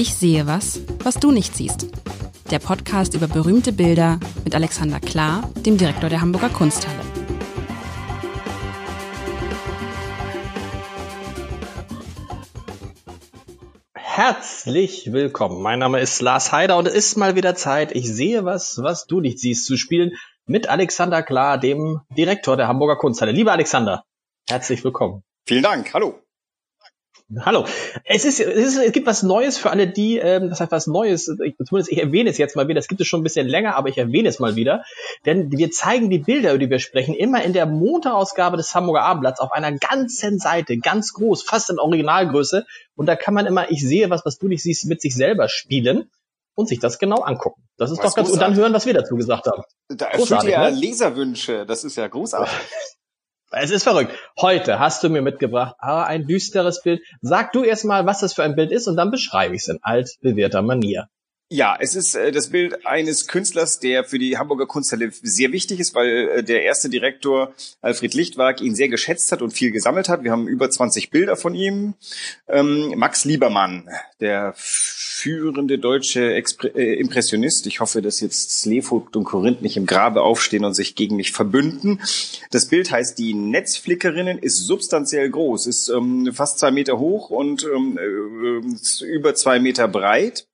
Ich 0.00 0.14
sehe 0.14 0.46
was, 0.46 0.80
was 1.04 1.16
du 1.16 1.30
nicht 1.30 1.54
siehst. 1.54 1.88
Der 2.50 2.58
Podcast 2.58 3.12
über 3.12 3.28
berühmte 3.28 3.70
Bilder 3.70 4.18
mit 4.44 4.54
Alexander 4.54 4.98
Klar, 4.98 5.50
dem 5.56 5.76
Direktor 5.76 6.08
der 6.08 6.22
Hamburger 6.22 6.48
Kunsthalle. 6.48 6.98
Herzlich 13.92 15.12
willkommen. 15.12 15.60
Mein 15.60 15.80
Name 15.80 16.00
ist 16.00 16.22
Lars 16.22 16.50
Heider 16.50 16.78
und 16.78 16.88
es 16.88 16.94
ist 16.94 17.16
mal 17.18 17.36
wieder 17.36 17.54
Zeit. 17.54 17.94
Ich 17.94 18.10
sehe 18.10 18.46
was, 18.46 18.82
was 18.82 19.06
du 19.06 19.20
nicht 19.20 19.38
siehst, 19.38 19.66
zu 19.66 19.76
spielen 19.76 20.12
mit 20.46 20.66
Alexander 20.66 21.22
Klar, 21.22 21.58
dem 21.58 22.00
Direktor 22.16 22.56
der 22.56 22.68
Hamburger 22.68 22.96
Kunsthalle. 22.96 23.32
Lieber 23.32 23.52
Alexander, 23.52 24.04
herzlich 24.48 24.82
willkommen. 24.82 25.24
Vielen 25.46 25.62
Dank. 25.62 25.92
Hallo. 25.92 26.22
Hallo. 27.38 27.64
Es 28.04 28.24
ist, 28.24 28.40
es 28.40 28.74
ist, 28.74 28.76
es 28.76 28.92
gibt 28.92 29.06
was 29.06 29.22
Neues 29.22 29.56
für 29.56 29.70
alle 29.70 29.86
die, 29.86 30.18
ähm, 30.18 30.50
das 30.50 30.60
heißt 30.60 30.72
was 30.72 30.88
Neues, 30.88 31.28
ich, 31.28 31.54
zumindest 31.64 31.92
ich 31.92 31.98
erwähne 31.98 32.28
es 32.28 32.38
jetzt 32.38 32.56
mal 32.56 32.66
wieder, 32.66 32.80
das 32.80 32.88
gibt 32.88 33.00
es 33.00 33.06
schon 33.06 33.20
ein 33.20 33.22
bisschen 33.22 33.46
länger, 33.46 33.76
aber 33.76 33.88
ich 33.88 33.98
erwähne 33.98 34.28
es 34.28 34.40
mal 34.40 34.56
wieder, 34.56 34.82
denn 35.26 35.52
wir 35.52 35.70
zeigen 35.70 36.10
die 36.10 36.18
Bilder, 36.18 36.50
über 36.50 36.58
die 36.58 36.70
wir 36.70 36.80
sprechen, 36.80 37.14
immer 37.14 37.44
in 37.44 37.52
der 37.52 37.66
Montagausgabe 37.66 38.56
des 38.56 38.74
Hamburger 38.74 39.02
Abendblatts 39.02 39.38
auf 39.38 39.52
einer 39.52 39.70
ganzen 39.72 40.40
Seite, 40.40 40.78
ganz 40.78 41.12
groß, 41.12 41.44
fast 41.44 41.70
in 41.70 41.78
Originalgröße 41.78 42.66
und 42.96 43.06
da 43.06 43.14
kann 43.14 43.34
man 43.34 43.46
immer, 43.46 43.70
ich 43.70 43.80
sehe 43.80 44.10
was, 44.10 44.24
was 44.24 44.38
du 44.38 44.48
nicht 44.48 44.64
siehst, 44.64 44.86
mit 44.86 45.00
sich 45.00 45.14
selber 45.14 45.48
spielen 45.48 46.10
und 46.56 46.68
sich 46.68 46.80
das 46.80 46.98
genau 46.98 47.22
angucken. 47.22 47.62
Das 47.76 47.92
ist 47.92 47.98
was 47.98 48.06
doch 48.06 48.16
ganz, 48.16 48.28
großartig. 48.28 48.32
und 48.32 48.56
dann 48.56 48.60
hören, 48.60 48.72
was 48.74 48.86
wir 48.86 48.94
dazu 48.94 49.14
gesagt 49.14 49.46
haben. 49.46 49.62
Da 49.88 50.06
erfüllt 50.06 50.42
ja 50.44 50.68
ne? 50.68 50.76
Leserwünsche, 50.76 51.64
das 51.64 51.84
ist 51.84 51.96
ja 51.96 52.08
großartig. 52.08 52.52
Es 53.52 53.72
ist 53.72 53.82
verrückt. 53.82 54.12
Heute 54.40 54.78
hast 54.78 55.02
du 55.02 55.08
mir 55.08 55.22
mitgebracht, 55.22 55.74
ah, 55.80 56.04
ein 56.04 56.26
düsteres 56.26 56.82
Bild. 56.82 57.02
Sag 57.20 57.52
du 57.52 57.64
erst 57.64 57.84
mal, 57.84 58.06
was 58.06 58.20
das 58.20 58.32
für 58.32 58.44
ein 58.44 58.54
Bild 58.54 58.70
ist 58.70 58.86
und 58.86 58.96
dann 58.96 59.10
beschreibe 59.10 59.56
ich 59.56 59.62
es 59.62 59.68
in 59.68 59.80
altbewährter 59.82 60.62
Manier. 60.62 61.08
Ja, 61.52 61.76
es 61.80 61.96
ist 61.96 62.14
äh, 62.14 62.30
das 62.30 62.50
Bild 62.50 62.86
eines 62.86 63.26
Künstlers, 63.26 63.80
der 63.80 64.04
für 64.04 64.20
die 64.20 64.38
Hamburger 64.38 64.66
Kunsthalle 64.66 65.10
sehr 65.10 65.50
wichtig 65.50 65.80
ist, 65.80 65.96
weil 65.96 66.28
äh, 66.28 66.44
der 66.44 66.62
erste 66.62 66.88
Direktor 66.88 67.52
Alfred 67.80 68.14
Lichtwag 68.14 68.60
ihn 68.60 68.76
sehr 68.76 68.88
geschätzt 68.88 69.32
hat 69.32 69.42
und 69.42 69.50
viel 69.50 69.72
gesammelt 69.72 70.08
hat. 70.08 70.22
Wir 70.22 70.30
haben 70.30 70.46
über 70.46 70.70
20 70.70 71.10
Bilder 71.10 71.34
von 71.34 71.56
ihm. 71.56 71.94
Ähm, 72.46 72.94
Max 72.96 73.24
Liebermann, 73.24 73.88
der 74.20 74.54
führende 74.56 75.80
deutsche 75.80 76.32
äh, 76.32 77.00
Impressionist. 77.00 77.66
Ich 77.66 77.80
hoffe, 77.80 78.00
dass 78.00 78.20
jetzt 78.20 78.60
Slevogt 78.60 79.16
und 79.16 79.24
Korinth 79.24 79.60
nicht 79.60 79.76
im 79.76 79.86
Grabe 79.86 80.22
aufstehen 80.22 80.64
und 80.64 80.74
sich 80.74 80.94
gegen 80.94 81.16
mich 81.16 81.32
verbünden. 81.32 82.00
Das 82.52 82.66
Bild 82.66 82.92
heißt 82.92 83.18
Die 83.18 83.34
Netzflickerinnen, 83.34 84.38
ist 84.38 84.58
substanziell 84.66 85.28
groß, 85.28 85.66
ist 85.66 85.88
ähm, 85.88 86.32
fast 86.32 86.60
zwei 86.60 86.70
Meter 86.70 87.00
hoch 87.00 87.28
und 87.28 87.64
ähm, 87.64 87.98
äh, 87.98 89.04
über 89.04 89.34
zwei 89.34 89.58
Meter 89.58 89.88
breit 89.88 90.46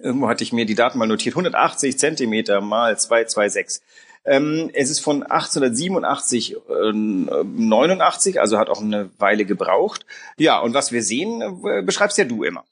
Irgendwo 0.00 0.28
hatte 0.28 0.44
ich 0.44 0.52
mir 0.52 0.64
die 0.64 0.74
Daten 0.74 0.98
mal 0.98 1.06
notiert. 1.06 1.34
180 1.34 1.98
Zentimeter 1.98 2.60
mal 2.60 2.98
226. 2.98 3.80
Ähm, 4.24 4.70
es 4.74 4.90
ist 4.90 5.00
von 5.00 5.22
1887, 5.22 6.56
äh, 6.56 6.92
89, 6.92 8.40
also 8.40 8.58
hat 8.58 8.68
auch 8.68 8.82
eine 8.82 9.10
Weile 9.18 9.44
gebraucht. 9.44 10.04
Ja, 10.36 10.58
und 10.60 10.74
was 10.74 10.92
wir 10.92 11.02
sehen, 11.02 11.40
äh, 11.40 11.82
beschreibst 11.82 12.18
ja 12.18 12.24
du 12.24 12.44
immer. 12.44 12.64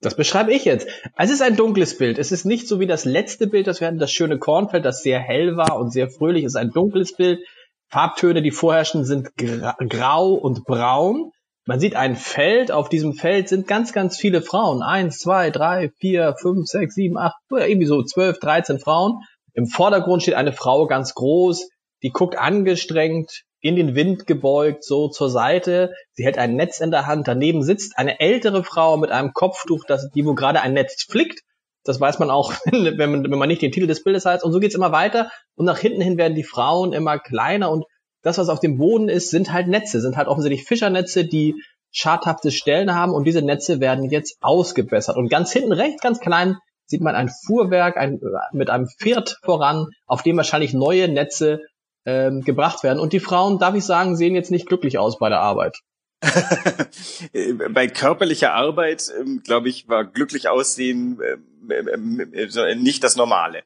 Das 0.00 0.14
beschreibe 0.14 0.52
ich 0.52 0.64
jetzt. 0.64 0.88
Es 1.16 1.30
ist 1.30 1.42
ein 1.42 1.56
dunkles 1.56 1.96
Bild. 1.96 2.18
Es 2.18 2.30
ist 2.30 2.44
nicht 2.44 2.68
so 2.68 2.78
wie 2.80 2.86
das 2.86 3.04
letzte 3.04 3.46
Bild, 3.46 3.66
das 3.66 3.80
wir 3.80 3.88
hatten, 3.88 3.98
das 3.98 4.12
schöne 4.12 4.38
Kornfeld, 4.38 4.84
das 4.84 5.02
sehr 5.02 5.18
hell 5.18 5.56
war 5.56 5.78
und 5.78 5.92
sehr 5.92 6.08
fröhlich. 6.08 6.44
Es 6.44 6.52
ist 6.52 6.60
ein 6.60 6.70
dunkles 6.70 7.16
Bild. 7.16 7.40
Farbtöne, 7.88 8.42
die 8.42 8.50
vorherrschen, 8.50 9.04
sind 9.04 9.30
grau 9.36 10.34
und 10.34 10.64
braun. 10.64 11.32
Man 11.68 11.80
sieht 11.80 11.96
ein 11.96 12.14
Feld, 12.14 12.70
auf 12.70 12.88
diesem 12.88 13.14
Feld 13.14 13.48
sind 13.48 13.66
ganz, 13.66 13.92
ganz 13.92 14.16
viele 14.16 14.40
Frauen. 14.40 14.82
Eins, 14.82 15.18
zwei, 15.18 15.50
drei, 15.50 15.90
vier, 15.98 16.36
fünf, 16.40 16.68
sechs, 16.68 16.94
sieben, 16.94 17.18
acht, 17.18 17.34
irgendwie 17.50 17.86
so 17.86 18.04
zwölf, 18.04 18.38
dreizehn 18.38 18.78
Frauen. 18.78 19.18
Im 19.52 19.66
Vordergrund 19.66 20.22
steht 20.22 20.34
eine 20.34 20.52
Frau 20.52 20.86
ganz 20.86 21.14
groß, 21.14 21.68
die 22.04 22.10
guckt 22.10 22.38
angestrengt, 22.38 23.42
in 23.60 23.74
den 23.74 23.96
Wind 23.96 24.28
gebeugt, 24.28 24.84
so 24.84 25.08
zur 25.08 25.28
Seite. 25.28 25.92
Sie 26.12 26.24
hält 26.24 26.38
ein 26.38 26.54
Netz 26.54 26.78
in 26.78 26.92
der 26.92 27.06
Hand. 27.06 27.26
Daneben 27.26 27.64
sitzt 27.64 27.98
eine 27.98 28.20
ältere 28.20 28.62
Frau 28.62 28.96
mit 28.96 29.10
einem 29.10 29.32
Kopftuch, 29.32 29.84
das, 29.88 30.08
die 30.14 30.24
wo 30.24 30.34
gerade 30.34 30.60
ein 30.60 30.72
Netz 30.72 31.02
flickt. 31.02 31.40
Das 31.82 32.00
weiß 32.00 32.20
man 32.20 32.30
auch, 32.30 32.52
wenn 32.70 33.10
man, 33.10 33.24
wenn 33.24 33.38
man 33.38 33.48
nicht 33.48 33.62
den 33.62 33.72
Titel 33.72 33.88
des 33.88 34.04
Bildes 34.04 34.24
heißt. 34.24 34.44
Und 34.44 34.52
so 34.52 34.60
geht's 34.60 34.76
immer 34.76 34.92
weiter. 34.92 35.32
Und 35.56 35.64
nach 35.64 35.78
hinten 35.78 36.00
hin 36.00 36.16
werden 36.16 36.36
die 36.36 36.44
Frauen 36.44 36.92
immer 36.92 37.18
kleiner 37.18 37.72
und 37.72 37.86
das, 38.22 38.38
was 38.38 38.48
auf 38.48 38.60
dem 38.60 38.78
Boden 38.78 39.08
ist, 39.08 39.30
sind 39.30 39.52
halt 39.52 39.68
Netze, 39.68 40.00
sind 40.00 40.16
halt 40.16 40.28
offensichtlich 40.28 40.66
Fischernetze, 40.66 41.24
die 41.24 41.54
schadhafte 41.90 42.50
Stellen 42.50 42.94
haben 42.94 43.12
und 43.12 43.24
diese 43.24 43.42
Netze 43.42 43.80
werden 43.80 44.10
jetzt 44.10 44.36
ausgebessert. 44.40 45.16
Und 45.16 45.28
ganz 45.28 45.52
hinten 45.52 45.72
rechts, 45.72 46.02
ganz 46.02 46.20
klein, 46.20 46.56
sieht 46.86 47.00
man 47.00 47.14
ein 47.14 47.30
Fuhrwerk 47.46 47.96
ein, 47.96 48.20
mit 48.52 48.70
einem 48.70 48.88
Pferd 48.88 49.38
voran, 49.42 49.86
auf 50.06 50.22
dem 50.22 50.36
wahrscheinlich 50.36 50.74
neue 50.74 51.08
Netze 51.08 51.60
ähm, 52.04 52.42
gebracht 52.42 52.82
werden. 52.82 53.00
Und 53.00 53.12
die 53.12 53.20
Frauen, 53.20 53.58
darf 53.58 53.74
ich 53.74 53.84
sagen, 53.84 54.16
sehen 54.16 54.34
jetzt 54.34 54.50
nicht 54.50 54.66
glücklich 54.66 54.98
aus 54.98 55.18
bei 55.18 55.28
der 55.28 55.40
Arbeit. 55.40 55.78
bei 57.70 57.88
körperlicher 57.88 58.54
Arbeit, 58.54 59.12
ähm, 59.20 59.42
glaube 59.42 59.68
ich, 59.68 59.88
war 59.88 60.04
glücklich 60.04 60.48
aussehen 60.48 61.20
ähm, 61.70 62.32
äh, 62.32 62.74
nicht 62.74 63.04
das 63.04 63.16
Normale. 63.16 63.62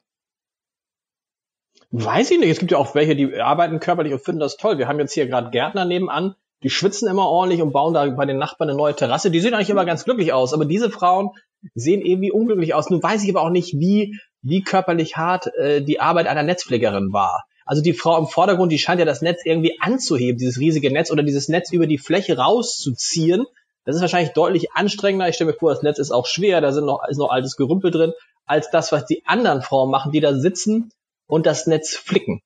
Weiß 1.91 2.31
ich 2.31 2.39
nicht. 2.39 2.49
Es 2.49 2.59
gibt 2.59 2.71
ja 2.71 2.77
auch 2.77 2.95
welche, 2.95 3.15
die 3.15 3.39
arbeiten 3.39 3.81
körperlich 3.81 4.13
und 4.13 4.23
finden 4.23 4.39
das 4.39 4.55
toll. 4.55 4.77
Wir 4.77 4.87
haben 4.87 4.99
jetzt 4.99 5.13
hier 5.13 5.27
gerade 5.27 5.51
Gärtner 5.51 5.83
nebenan, 5.83 6.35
die 6.63 6.69
schwitzen 6.69 7.09
immer 7.09 7.27
ordentlich 7.27 7.61
und 7.61 7.73
bauen 7.73 7.93
da 7.93 8.07
bei 8.09 8.25
den 8.25 8.37
Nachbarn 8.37 8.69
eine 8.69 8.77
neue 8.77 8.95
Terrasse. 8.95 9.29
Die 9.29 9.41
sehen 9.41 9.53
eigentlich 9.53 9.69
immer 9.69 9.83
ganz 9.83 10.05
glücklich 10.05 10.31
aus. 10.31 10.53
Aber 10.53 10.63
diese 10.63 10.89
Frauen 10.89 11.31
sehen 11.75 12.01
irgendwie 12.01 12.31
unglücklich 12.31 12.73
aus. 12.73 12.89
Nun 12.89 13.03
weiß 13.03 13.23
ich 13.23 13.29
aber 13.29 13.41
auch 13.41 13.49
nicht, 13.49 13.73
wie, 13.77 14.17
wie 14.41 14.61
körperlich 14.61 15.17
hart 15.17 15.47
äh, 15.57 15.81
die 15.81 15.99
Arbeit 15.99 16.27
einer 16.27 16.43
Netzpflegerin 16.43 17.11
war. 17.11 17.43
Also 17.65 17.81
die 17.81 17.93
Frau 17.93 18.17
im 18.17 18.27
Vordergrund, 18.27 18.71
die 18.71 18.79
scheint 18.79 18.99
ja 18.99 19.05
das 19.05 19.21
Netz 19.21 19.41
irgendwie 19.43 19.77
anzuheben, 19.81 20.37
dieses 20.37 20.59
riesige 20.59 20.91
Netz 20.91 21.11
oder 21.11 21.23
dieses 21.23 21.49
Netz 21.49 21.73
über 21.73 21.87
die 21.87 21.97
Fläche 21.97 22.37
rauszuziehen. 22.37 23.45
Das 23.83 23.95
ist 23.95 24.01
wahrscheinlich 24.01 24.33
deutlich 24.33 24.71
anstrengender. 24.73 25.27
Ich 25.27 25.35
stelle 25.35 25.51
mir 25.51 25.57
vor, 25.57 25.71
das 25.71 25.83
Netz 25.83 25.99
ist 25.99 26.11
auch 26.11 26.25
schwer, 26.25 26.61
da 26.61 26.71
sind 26.71 26.85
noch, 26.85 27.01
ist 27.09 27.17
noch 27.17 27.31
altes 27.31 27.57
Gerümpel 27.57 27.91
drin, 27.91 28.13
als 28.45 28.69
das, 28.71 28.91
was 28.91 29.05
die 29.05 29.23
anderen 29.25 29.61
Frauen 29.61 29.91
machen, 29.91 30.11
die 30.11 30.19
da 30.21 30.33
sitzen 30.33 30.91
und 31.31 31.45
das 31.45 31.65
Netz 31.65 31.95
flicken. 31.95 32.41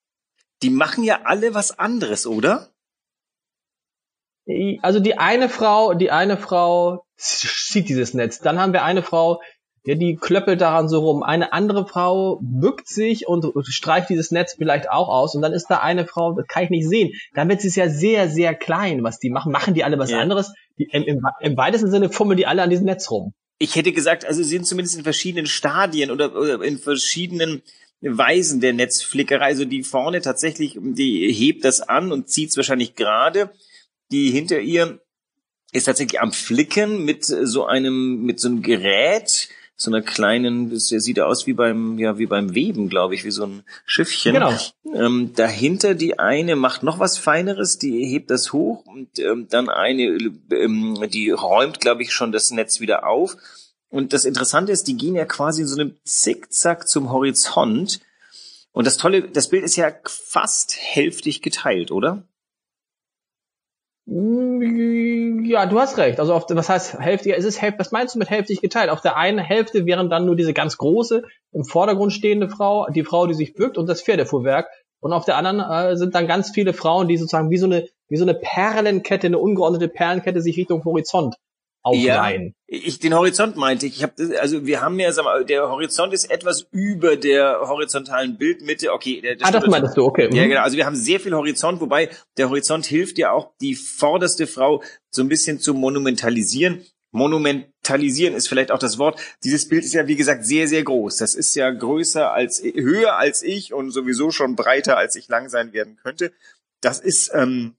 Die 0.62 0.70
machen 0.70 1.04
ja 1.04 1.22
alle 1.24 1.54
was 1.56 1.78
anderes, 1.78 2.28
oder? 2.28 2.70
Also 4.84 5.00
die 5.00 5.18
eine 5.18 5.50
Frau, 5.50 5.96
die 5.96 6.12
eine 6.12 6.38
Frau 6.38 7.04
zieht 7.18 7.90
dieses 7.90 8.14
Netz. 8.14 8.40
Dann 8.40 8.60
haben 8.60 8.74
wir 8.74 8.84
eine 8.84 9.02
Frau, 9.02 9.42
ja, 9.86 9.96
die 9.96 10.16
klöppelt 10.16 10.62
daran 10.62 10.88
so 10.88 11.00
rum. 11.00 11.24
Eine 11.24 11.52
andere 11.52 11.88
Frau 11.88 12.40
bückt 12.44 12.88
sich 12.88 13.28
und 13.28 13.52
streicht 13.66 14.10
dieses 14.10 14.30
Netz 14.30 14.54
vielleicht 14.56 14.88
auch 14.88 15.10
aus. 15.10 15.34
Und 15.34 15.42
dann 15.42 15.54
ist 15.54 15.66
da 15.68 15.80
eine 15.80 16.06
Frau, 16.06 16.34
das 16.34 16.46
kann 16.48 16.64
ich 16.64 16.70
nicht 16.70 16.88
sehen. 16.88 17.12
Dann 17.34 17.50
wird 17.50 17.66
es 17.66 17.76
ja 17.76 17.90
sehr, 17.90 18.30
sehr 18.30 18.54
klein, 18.54 19.04
was 19.04 19.18
die 19.18 19.32
machen. 19.32 19.52
Machen 19.52 19.74
die 19.74 19.84
alle 19.84 19.98
was 19.98 20.12
ja. 20.12 20.20
anderes? 20.20 20.54
Die, 20.78 20.88
im, 20.92 21.04
im, 21.04 21.22
Im 21.40 21.58
weitesten 21.58 21.90
Sinne 21.90 22.12
fummeln 22.12 22.38
die 22.38 22.46
alle 22.46 22.62
an 22.62 22.70
diesem 22.70 22.86
Netz 22.86 23.10
rum. 23.10 23.34
Ich 23.58 23.76
hätte 23.76 23.94
gesagt, 23.94 24.26
also 24.26 24.44
sie 24.44 24.50
sind 24.50 24.68
zumindest 24.68 24.98
in 24.98 25.04
verschiedenen 25.04 25.48
Stadien 25.48 26.12
oder, 26.12 26.36
oder 26.36 26.62
in 26.62 26.78
verschiedenen 26.78 27.64
Weisen 28.02 28.62
der 28.62 28.74
Netzflickerei. 28.74 29.46
Also 29.46 29.66
die 29.66 29.84
vorne 29.84 30.22
tatsächlich, 30.22 30.78
die 30.80 31.32
hebt 31.32 31.66
das 31.66 31.82
an 31.82 32.12
und 32.12 32.30
zieht 32.30 32.50
es 32.50 32.58
wahrscheinlich 32.58 32.96
gerade. 32.96 33.52
Die 34.12 34.32
hinter 34.32 34.60
ihr 34.60 35.00
ist 35.72 35.86
tatsächlich 35.86 36.22
am 36.22 36.32
Flicken 36.32 37.04
mit 37.04 37.26
so 37.26 37.66
einem, 37.66 38.24
mit 38.24 38.40
so 38.40 38.48
einem 38.48 38.62
Gerät, 38.62 39.50
so 39.76 39.92
einer 39.92 40.02
kleinen, 40.02 40.70
das 40.70 40.88
sieht 40.88 41.20
aus 41.20 41.48
wie 41.48 41.54
beim, 41.54 42.00
ja, 42.00 42.18
wie 42.18 42.28
beim 42.28 42.56
Weben, 42.56 42.88
glaube 42.88 43.14
ich, 43.14 43.26
wie 43.26 43.32
so 43.32 43.46
ein 43.46 43.64
Schiffchen. 43.86 44.34
Genau. 44.34 44.54
Ähm, 44.94 45.32
dahinter 45.36 45.96
die 45.96 46.18
eine 46.18 46.56
macht 46.56 46.84
noch 46.84 47.00
was 47.00 47.18
Feineres, 47.18 47.78
die 47.78 48.06
hebt 48.06 48.32
das 48.32 48.54
hoch 48.54 48.86
und 48.86 49.20
ähm, 49.20 49.48
dann 49.50 49.70
eine, 49.70 50.18
ähm, 50.52 50.98
die 51.12 51.32
räumt, 51.32 51.82
glaube 51.82 52.04
ich, 52.04 52.14
schon 52.14 52.32
das 52.32 52.52
Netz 52.52 52.80
wieder 52.80 53.06
auf. 53.06 53.36
Und 53.96 54.12
das 54.12 54.26
Interessante 54.26 54.74
ist, 54.74 54.90
die 54.90 54.98
gehen 54.98 55.16
ja 55.16 55.24
quasi 55.24 55.62
in 55.62 55.70
so 55.70 55.80
einem 55.80 55.96
Zickzack 56.04 56.86
zum 56.86 57.14
Horizont. 57.14 58.02
Und 58.74 58.86
das 58.86 58.98
Tolle, 58.98 59.30
das 59.30 59.48
Bild 59.48 59.64
ist 59.64 59.78
ja 59.78 59.90
fast 60.04 60.76
hälftig 60.78 61.42
geteilt, 61.42 61.92
oder? 61.92 62.22
Mm, 64.06 65.46
ja, 65.46 65.66
du 65.66 65.80
hast 65.80 65.98
recht. 65.98 66.20
Also 66.20 66.34
auf, 66.34 66.44
was 66.50 66.68
heißt 66.68 67.00
Hälfte? 67.00 67.34
Es 67.34 67.46
ist 67.46 67.62
Hälfte. 67.62 67.80
Was 67.80 67.94
meinst 67.94 68.16
du 68.16 68.20
mit 68.20 68.30
hälftig 68.30 68.60
geteilt? 68.60 68.90
Auf 68.90 69.00
der 69.00 69.16
einen 69.16 69.40
Hälfte 69.40 69.86
wären 69.86 70.10
dann 70.10 70.26
nur 70.26 70.36
diese 70.36 70.54
ganz 70.54 70.76
große 70.76 71.24
im 71.54 71.64
Vordergrund 71.64 72.12
stehende 72.12 72.50
Frau, 72.50 72.88
die 72.90 73.06
Frau, 73.06 73.28
die 73.28 73.34
sich 73.34 73.54
bückt 73.54 73.78
und 73.78 73.88
das 73.88 74.02
Pferdefuhrwerk. 74.02 74.68
Und 75.00 75.14
auf 75.14 75.24
der 75.24 75.38
anderen 75.38 75.62
äh, 75.62 75.96
sind 75.96 76.16
dann 76.16 76.28
ganz 76.28 76.52
viele 76.52 76.74
Frauen, 76.74 77.08
die 77.08 77.16
sozusagen 77.16 77.50
wie 77.50 77.60
so 77.60 77.68
eine 77.68 77.88
wie 78.10 78.18
so 78.18 78.26
eine 78.26 78.34
Perlenkette, 78.34 79.28
eine 79.28 79.40
ungeordnete 79.40 79.88
Perlenkette 79.88 80.42
sich 80.42 80.58
Richtung 80.58 80.84
Horizont 80.84 81.38
aufleihen. 81.86 82.56
Ja, 82.68 82.80
ich 82.84 83.00
den 83.00 83.14
Horizont 83.14 83.58
meinte 83.58 83.86
ich. 83.86 83.98
Ich 83.98 84.04
habe 84.04 84.14
also 84.40 84.66
wir 84.66 84.82
haben 84.82 85.00
ja 85.00 85.12
sag 85.12 85.24
mal, 85.24 85.46
der 85.46 85.70
Horizont 85.70 86.14
ist 86.14 86.32
etwas 86.32 86.68
über 86.72 87.16
der 87.16 87.60
horizontalen 87.62 88.38
Bildmitte. 88.38 88.92
Okay, 88.92 89.22
der, 89.22 89.36
der 89.36 89.48
ah, 89.48 89.52
das 89.52 89.68
meintest 89.68 89.96
du, 89.96 90.04
okay. 90.04 90.30
Ja, 90.34 90.46
mhm. 90.46 90.50
genau. 90.50 90.62
Also 90.62 90.78
wir 90.78 90.86
haben 90.86 90.96
sehr 90.96 91.20
viel 91.20 91.34
Horizont, 91.34 91.80
wobei 91.82 92.10
der 92.38 92.50
Horizont 92.50 92.88
hilft 92.88 93.20
ja 93.20 93.32
auch 93.32 93.52
die 93.62 93.76
vorderste 93.76 94.48
Frau 94.48 94.82
so 95.12 95.22
ein 95.22 95.30
bisschen 95.30 95.60
zu 95.60 95.76
monumentalisieren. 95.76 96.84
monumentalisieren 97.12 98.34
ist 98.34 98.50
vielleicht 98.50 98.72
auch 98.72 98.80
das 98.80 98.98
Wort. 98.98 99.20
Dieses 99.44 99.70
Bild 99.70 99.86
ist 99.86 99.94
ja, 99.94 100.08
wie 100.08 100.16
gesagt, 100.16 100.44
sehr, 100.44 100.68
sehr 100.68 100.84
groß. 100.84 101.18
Das 101.18 101.36
ist 101.36 101.54
ja 101.54 101.70
größer 101.70 102.32
als, 102.32 102.64
höher 102.64 103.18
als 103.18 103.44
ich 103.44 103.74
und 103.74 103.92
sowieso 103.92 104.32
schon 104.32 104.56
breiter 104.56 104.98
als 104.98 105.16
ich 105.16 105.28
lang 105.28 105.50
sein 105.50 105.72
werden 105.72 105.98
könnte. 106.02 106.32
Das 106.82 107.00
ist, 107.00 107.32
ähm, 107.34 107.76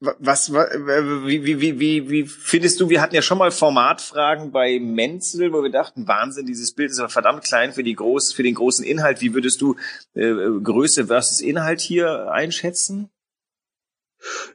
was, 0.00 0.52
wie, 0.52 1.44
wie, 1.44 1.60
wie, 1.60 1.80
wie, 1.80 2.10
wie 2.10 2.26
findest 2.26 2.80
du, 2.80 2.90
wir 2.90 3.00
hatten 3.00 3.14
ja 3.14 3.22
schon 3.22 3.38
mal 3.38 3.50
Formatfragen 3.50 4.52
bei 4.52 4.78
Menzel, 4.78 5.52
wo 5.52 5.62
wir 5.62 5.70
dachten, 5.70 6.06
Wahnsinn, 6.06 6.46
dieses 6.46 6.72
Bild 6.72 6.90
ist 6.90 6.98
aber 6.98 7.08
verdammt 7.08 7.44
klein 7.44 7.72
für 7.72 7.82
die 7.82 7.94
groß, 7.94 8.32
für 8.32 8.42
den 8.42 8.54
großen 8.54 8.84
Inhalt. 8.84 9.22
Wie 9.22 9.32
würdest 9.32 9.60
du 9.62 9.76
äh, 10.14 10.34
Größe 10.62 11.06
versus 11.06 11.40
Inhalt 11.40 11.80
hier 11.80 12.30
einschätzen? 12.30 13.10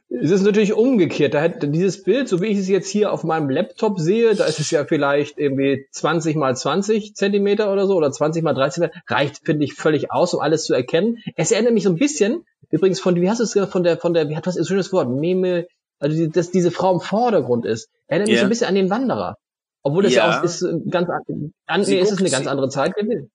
Es 0.08 0.30
ist 0.30 0.42
natürlich 0.42 0.74
umgekehrt. 0.74 1.34
Da 1.34 1.40
hätte 1.40 1.68
dieses 1.68 2.02
Bild, 2.02 2.28
so 2.28 2.40
wie 2.40 2.46
ich 2.46 2.58
es 2.58 2.68
jetzt 2.68 2.88
hier 2.88 3.12
auf 3.12 3.24
meinem 3.24 3.50
Laptop 3.50 3.98
sehe, 3.98 4.34
da 4.34 4.44
ist 4.44 4.60
es 4.60 4.70
ja 4.70 4.84
vielleicht 4.84 5.38
irgendwie 5.38 5.86
20 5.90 6.36
mal 6.36 6.54
20 6.54 7.14
Zentimeter 7.14 7.72
oder 7.72 7.86
so 7.86 7.96
oder 7.96 8.10
20 8.10 8.42
mal 8.42 8.54
30 8.54 8.74
Zentimeter, 8.74 9.02
reicht, 9.08 9.44
finde 9.44 9.64
ich, 9.64 9.74
völlig 9.74 10.10
aus, 10.10 10.34
um 10.34 10.40
alles 10.40 10.64
zu 10.64 10.74
erkennen. 10.74 11.18
Es 11.36 11.52
erinnert 11.52 11.74
mich 11.74 11.84
so 11.84 11.90
ein 11.90 11.96
bisschen, 11.96 12.44
übrigens 12.70 13.00
von, 13.00 13.16
wie 13.16 13.30
hast 13.30 13.40
du 13.40 13.44
es 13.44 13.52
gesagt, 13.52 13.72
von 13.72 13.82
der, 13.82 13.98
von 13.98 14.14
der, 14.14 14.28
wie 14.28 14.36
hat 14.36 14.46
was, 14.46 14.56
ein 14.56 14.64
schönes 14.64 14.92
Wort, 14.92 15.08
Meme, 15.08 15.66
also 15.98 16.16
die, 16.16 16.28
dass 16.28 16.50
diese 16.50 16.70
Frau 16.70 16.92
im 16.92 17.00
Vordergrund 17.00 17.64
ist. 17.64 17.88
Erinnert 18.06 18.28
mich 18.28 18.34
yeah. 18.34 18.40
so 18.42 18.46
ein 18.46 18.50
bisschen 18.50 18.68
an 18.68 18.74
den 18.74 18.90
Wanderer. 18.90 19.36
Obwohl 19.82 20.02
das 20.02 20.14
ja, 20.14 20.28
ja 20.28 20.38
auch 20.38 20.44
ist 20.44 20.62
äh, 20.62 20.78
ganz, 20.90 21.08
an, 21.08 21.80
nee, 21.82 21.98
ist 21.98 22.12
es 22.12 22.18
eine 22.18 22.30
ganz 22.30 22.46
andere 22.46 22.68
Zeit 22.68 22.94
gewesen. 22.94 23.30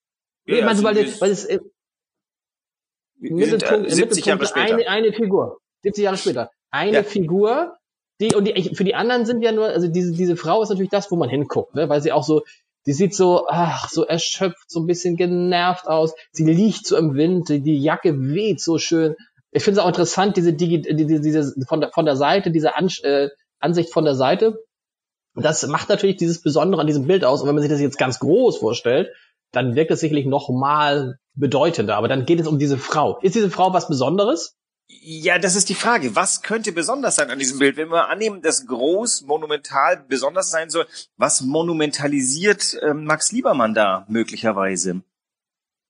Ja, 0.46 0.56
nee, 0.56 0.62
meinst 0.62 0.82
du, 0.82 0.86
weil, 0.86 0.96
weil 0.96 1.32
es, 1.32 1.46
äh, 1.46 1.60
Mittelpunkt, 3.20 3.92
70 3.92 4.26
Jahre 4.26 4.46
später. 4.46 4.76
Eine, 4.76 4.88
eine 4.88 5.14
Figur. 5.14 5.60
70 5.88 6.04
Jahre 6.04 6.18
später. 6.18 6.52
Eine 6.72 6.98
ja. 6.98 7.04
Figur, 7.04 7.78
die, 8.20 8.34
und 8.36 8.46
die, 8.46 8.76
für 8.76 8.84
die 8.84 8.96
anderen 8.96 9.26
sind 9.26 9.42
ja 9.42 9.52
nur, 9.52 9.68
also 9.68 9.88
diese, 9.88 10.12
diese 10.12 10.36
Frau 10.36 10.62
ist 10.62 10.70
natürlich 10.70 10.92
das, 10.92 11.12
wo 11.12 11.16
man 11.16 11.30
hinguckt, 11.30 11.76
ne? 11.76 11.88
weil 11.88 12.02
sie 12.02 12.12
auch 12.12 12.24
so, 12.24 12.44
die 12.86 12.94
sieht 12.94 13.14
so, 13.14 13.48
ach, 13.48 13.90
so 13.90 14.06
erschöpft, 14.06 14.70
so 14.70 14.80
ein 14.80 14.88
bisschen 14.88 15.18
genervt 15.18 15.88
aus. 15.88 16.14
Sie 16.32 16.46
liegt 16.46 16.88
so 16.88 16.98
im 16.98 17.16
Wind, 17.16 17.50
die 17.50 17.82
Jacke 17.82 18.34
weht 18.34 18.62
so 18.62 18.78
schön. 18.78 19.16
Ich 19.52 19.64
finde 19.64 19.80
es 19.80 19.84
auch 19.84 19.90
interessant, 19.90 20.38
diese, 20.38 20.54
Digi, 20.54 20.82
diese, 20.82 21.20
diese 21.20 21.54
von, 21.68 21.82
der, 21.82 21.92
von 21.92 22.06
der 22.06 22.16
Seite, 22.16 22.50
diese 22.50 22.76
An, 22.76 22.90
äh, 23.04 23.30
Ansicht 23.60 23.92
von 23.92 24.06
der 24.06 24.16
Seite. 24.16 24.64
Das 25.36 25.66
macht 25.68 25.90
natürlich 25.90 26.18
dieses 26.18 26.42
Besondere 26.42 26.82
an 26.82 26.88
diesem 26.88 27.08
Bild 27.08 27.24
aus. 27.24 27.42
Und 27.42 27.48
wenn 27.48 27.56
man 27.56 27.62
sich 27.62 27.72
das 27.72 27.82
jetzt 27.82 27.98
ganz 27.98 28.20
groß 28.20 28.58
vorstellt, 28.58 29.10
dann 29.52 29.76
wirkt 29.76 29.92
es 29.92 30.00
sicherlich 30.00 30.26
noch 30.26 30.50
mal 30.50 31.20
bedeutender. 31.36 31.96
Aber 31.96 32.08
dann 32.08 32.26
geht 32.26 32.40
es 32.40 32.48
um 32.48 32.58
diese 32.58 32.78
Frau. 32.78 33.20
Ist 33.22 33.36
diese 33.36 33.52
Frau 33.52 33.74
was 33.74 33.88
Besonderes? 33.88 34.56
Ja, 34.90 35.38
das 35.38 35.56
ist 35.56 35.68
die 35.68 35.76
Frage. 35.76 36.16
Was 36.16 36.42
könnte 36.42 36.72
besonders 36.72 37.16
sein 37.16 37.30
an 37.30 37.40
diesem 37.40 37.60
Bild? 37.60 37.76
Wenn 37.76 37.90
wir 37.90 38.08
annehmen, 38.08 38.42
dass 38.42 38.66
groß, 38.66 39.24
monumental 39.24 39.98
besonders 40.08 40.50
sein 40.50 40.70
soll, 40.70 40.88
was 41.18 41.42
monumentalisiert 41.42 42.74
äh, 42.82 42.94
Max 42.94 43.32
Liebermann 43.32 43.74
da 43.74 44.06
möglicherweise? 44.08 45.02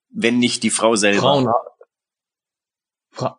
Wenn 0.09 0.39
nicht 0.39 0.63
die 0.63 0.71
Frau 0.71 0.95
selber. 0.95 1.21
Frauen, 1.21 1.49
Fra 3.11 3.37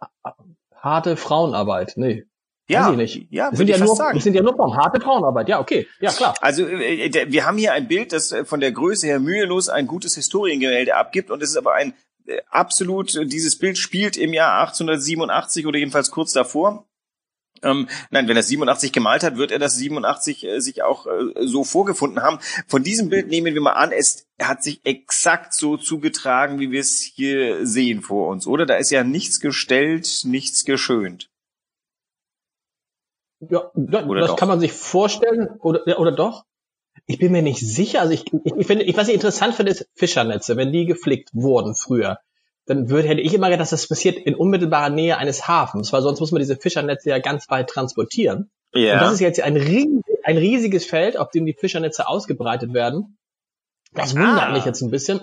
harte 0.74 1.16
Frauenarbeit, 1.16 1.94
nee. 1.96 2.24
Ja, 2.68 2.90
nicht. 2.90 3.28
ja, 3.30 3.50
sind 3.54 3.68
ja, 3.68 3.78
nur, 3.78 3.96
sagen. 3.96 4.20
sind 4.20 4.34
ja 4.34 4.42
nur 4.42 4.54
Frauen, 4.54 4.76
harte 4.76 5.00
Frauenarbeit, 5.00 5.48
ja, 5.48 5.58
okay, 5.58 5.88
ja, 6.00 6.10
klar. 6.10 6.34
Also 6.42 6.66
äh, 6.66 7.26
wir 7.28 7.46
haben 7.46 7.56
hier 7.56 7.72
ein 7.72 7.88
Bild, 7.88 8.12
das 8.12 8.30
äh, 8.30 8.44
von 8.44 8.60
der 8.60 8.72
Größe 8.72 9.06
her 9.06 9.20
mühelos 9.20 9.70
ein 9.70 9.86
gutes 9.86 10.14
Historiengemälde 10.14 10.94
abgibt 10.94 11.30
und 11.30 11.42
es 11.42 11.50
ist 11.50 11.56
aber 11.56 11.74
ein 11.74 11.94
absolut, 12.50 13.14
äh, 13.14 13.26
dieses 13.26 13.58
Bild 13.58 13.78
spielt 13.78 14.16
im 14.16 14.32
Jahr 14.32 14.60
1887 14.60 15.66
oder 15.66 15.78
jedenfalls 15.78 16.10
kurz 16.10 16.32
davor. 16.32 16.86
Ähm, 17.62 17.88
nein, 18.10 18.28
wenn 18.28 18.36
er 18.36 18.42
87 18.42 18.92
gemalt 18.92 19.24
hat, 19.24 19.36
wird 19.36 19.50
er 19.50 19.58
das 19.58 19.74
87 19.76 20.44
äh, 20.44 20.60
sich 20.60 20.82
auch 20.82 21.06
äh, 21.06 21.46
so 21.46 21.64
vorgefunden 21.64 22.22
haben. 22.22 22.38
Von 22.66 22.82
diesem 22.82 23.08
Bild 23.08 23.28
nehmen 23.28 23.54
wir 23.54 23.60
mal 23.60 23.72
an, 23.72 23.92
es 23.92 24.26
hat 24.40 24.62
sich 24.62 24.80
exakt 24.84 25.52
so 25.54 25.76
zugetragen, 25.76 26.60
wie 26.60 26.70
wir 26.70 26.80
es 26.80 27.00
hier 27.00 27.66
sehen 27.66 28.02
vor 28.02 28.28
uns, 28.28 28.46
oder? 28.46 28.66
Da 28.66 28.76
ist 28.76 28.90
ja 28.90 29.02
nichts 29.02 29.40
gestellt, 29.40 30.22
nichts 30.24 30.64
geschönt. 30.64 31.30
Ja, 33.40 33.70
das, 33.74 34.04
das 34.06 34.26
doch? 34.28 34.36
kann 34.36 34.48
man 34.48 34.60
sich 34.60 34.72
vorstellen, 34.72 35.48
oder, 35.60 35.98
oder 35.98 36.12
doch? 36.12 36.44
Ich 37.08 37.18
bin 37.18 37.32
mir 37.32 37.42
nicht 37.42 37.60
sicher. 37.60 38.02
Also 38.02 38.12
ich, 38.12 38.24
ich, 38.44 38.52
ich 38.54 38.66
finde, 38.66 38.84
ich, 38.84 38.96
was 38.96 39.08
ich 39.08 39.14
interessant 39.14 39.54
finde, 39.54 39.72
ist 39.72 39.88
Fischernetze, 39.94 40.56
wenn 40.56 40.72
die 40.72 40.84
geflickt 40.84 41.30
wurden 41.32 41.74
früher. 41.74 42.18
Dann 42.66 42.90
würde, 42.90 43.08
hätte 43.08 43.22
ich 43.22 43.32
immer 43.32 43.48
gedacht, 43.48 43.62
dass 43.62 43.70
das 43.70 43.88
passiert 43.88 44.18
in 44.18 44.34
unmittelbarer 44.34 44.90
Nähe 44.90 45.16
eines 45.16 45.48
Hafens, 45.48 45.90
weil 45.90 46.02
sonst 46.02 46.20
muss 46.20 46.32
man 46.32 46.40
diese 46.40 46.56
Fischernetze 46.56 47.08
ja 47.08 47.18
ganz 47.18 47.48
weit 47.48 47.70
transportieren. 47.70 48.50
Ja. 48.74 48.94
Und 48.94 49.00
das 49.00 49.12
ist 49.14 49.20
jetzt 49.20 49.40
ein, 49.40 49.56
riesig, 49.56 50.04
ein 50.22 50.36
riesiges 50.36 50.84
Feld, 50.84 51.18
auf 51.18 51.30
dem 51.30 51.46
die 51.46 51.54
Fischernetze 51.54 52.06
ausgebreitet 52.06 52.74
werden. 52.74 53.16
Das 53.92 54.14
wundert 54.14 54.48
ah. 54.48 54.52
mich 54.52 54.66
jetzt 54.66 54.82
ein 54.82 54.90
bisschen. 54.90 55.20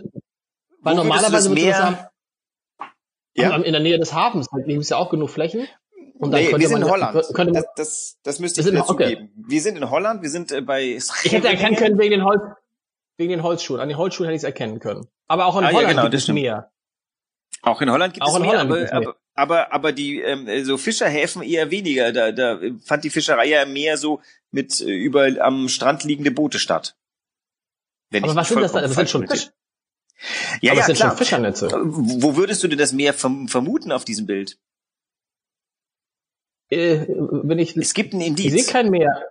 Weil 0.82 0.94
Wo 0.94 1.04
normalerweise 1.04 1.50
würde 1.50 1.62
ich 1.62 1.76
sagen, 1.76 2.00
ja. 3.36 3.56
in 3.56 3.74
der 3.74 3.82
Nähe 3.82 4.00
des 4.00 4.12
Hafens, 4.12 4.48
da 4.52 4.58
gibt 4.58 4.82
es 4.82 4.90
ja 4.90 4.98
auch 4.98 5.12
genug 5.12 5.30
Flächen. 5.30 5.68
Und 6.18 6.32
dann 6.32 6.42
nee, 6.42 6.58
wir 6.58 6.68
sind 6.68 6.82
in 6.82 6.90
Holland. 6.90 7.26
Könnte 7.34 7.54
das, 7.54 7.66
das, 7.76 8.18
das 8.24 8.40
müsste 8.40 8.62
ich 8.62 8.68
dir 8.68 8.86
zugeben. 8.86 9.30
Okay. 9.34 9.44
Wir 9.48 9.62
sind 9.62 9.78
in 9.78 9.90
Holland, 9.90 10.22
wir 10.22 10.30
sind 10.30 10.52
äh, 10.52 10.62
bei 10.62 10.84
Ich 10.84 11.32
hätte 11.32 11.48
erkennen 11.50 11.76
können 11.76 11.98
wegen 11.98 12.12
den 12.12 12.24
Holz, 12.24 12.42
wegen 13.18 13.32
den 13.32 13.44
Holzschuhen. 13.44 13.82
An 13.82 13.90
den 13.90 13.98
Holzschuhen 13.98 14.28
hätte 14.28 14.36
ich 14.36 14.42
es 14.42 14.46
erkennen 14.46 14.80
können. 14.80 15.08
Aber 15.28 15.46
auch 15.46 15.58
in 15.58 15.66
ah, 15.66 15.68
Holland 15.68 15.84
ja, 15.84 15.90
genau, 15.90 16.02
gibt 16.04 16.14
es 16.14 16.28
mehr. 16.30 16.72
Auch 17.62 17.82
in 17.82 17.92
Holland 17.92 18.14
gibt 18.14 18.26
auch 18.26 18.36
es 18.36 18.40
mehr, 18.40 18.60
aber, 18.60 18.78
es 18.78 18.92
mehr. 18.92 18.94
aber, 18.94 19.16
aber, 19.34 19.74
aber 19.74 19.92
die 19.92 20.22
ähm, 20.22 20.64
so 20.64 20.78
Fischerhäfen 20.78 21.42
eher 21.42 21.70
weniger. 21.72 22.14
Da, 22.14 22.32
da 22.32 22.60
fand 22.86 23.04
die 23.04 23.10
Fischerei 23.10 23.48
ja 23.48 23.66
mehr 23.66 23.98
so 23.98 24.22
mit 24.52 24.80
äh, 24.80 24.86
über 24.86 25.28
am 25.40 25.68
Strand 25.68 26.06
liegende 26.06 26.32
Boote 26.32 26.60
statt. 26.60 26.96
Wenn 28.10 28.24
aber 28.24 28.36
was 28.36 28.48
sind 28.48 28.62
das 28.62 28.72
dann? 28.72 28.84
Das 28.84 28.96
sind 28.96 29.10
schon 29.10 29.28
Fisch. 29.28 29.50
Ja, 30.62 30.72
aber 30.72 30.80
ja, 30.80 30.86
sind 30.86 30.96
klar. 30.96 31.10
schon 31.10 31.18
Fischernetze. 31.18 31.72
Wo 31.74 32.38
würdest 32.38 32.64
du 32.64 32.70
denn 32.70 32.78
das 32.78 32.94
Meer 32.94 33.14
vermuten 33.14 33.92
auf 33.92 34.06
diesem 34.06 34.26
Bild? 34.26 34.58
Äh, 36.76 37.08
wenn 37.08 37.60
ich, 37.60 37.76
es 37.78 37.94
gibt 37.94 38.14
ein 38.14 38.22
Indiz. 38.22 38.54
Ich 38.54 38.66
sehe 38.66 38.74
kein 38.74 38.90
Meer. 38.90 39.24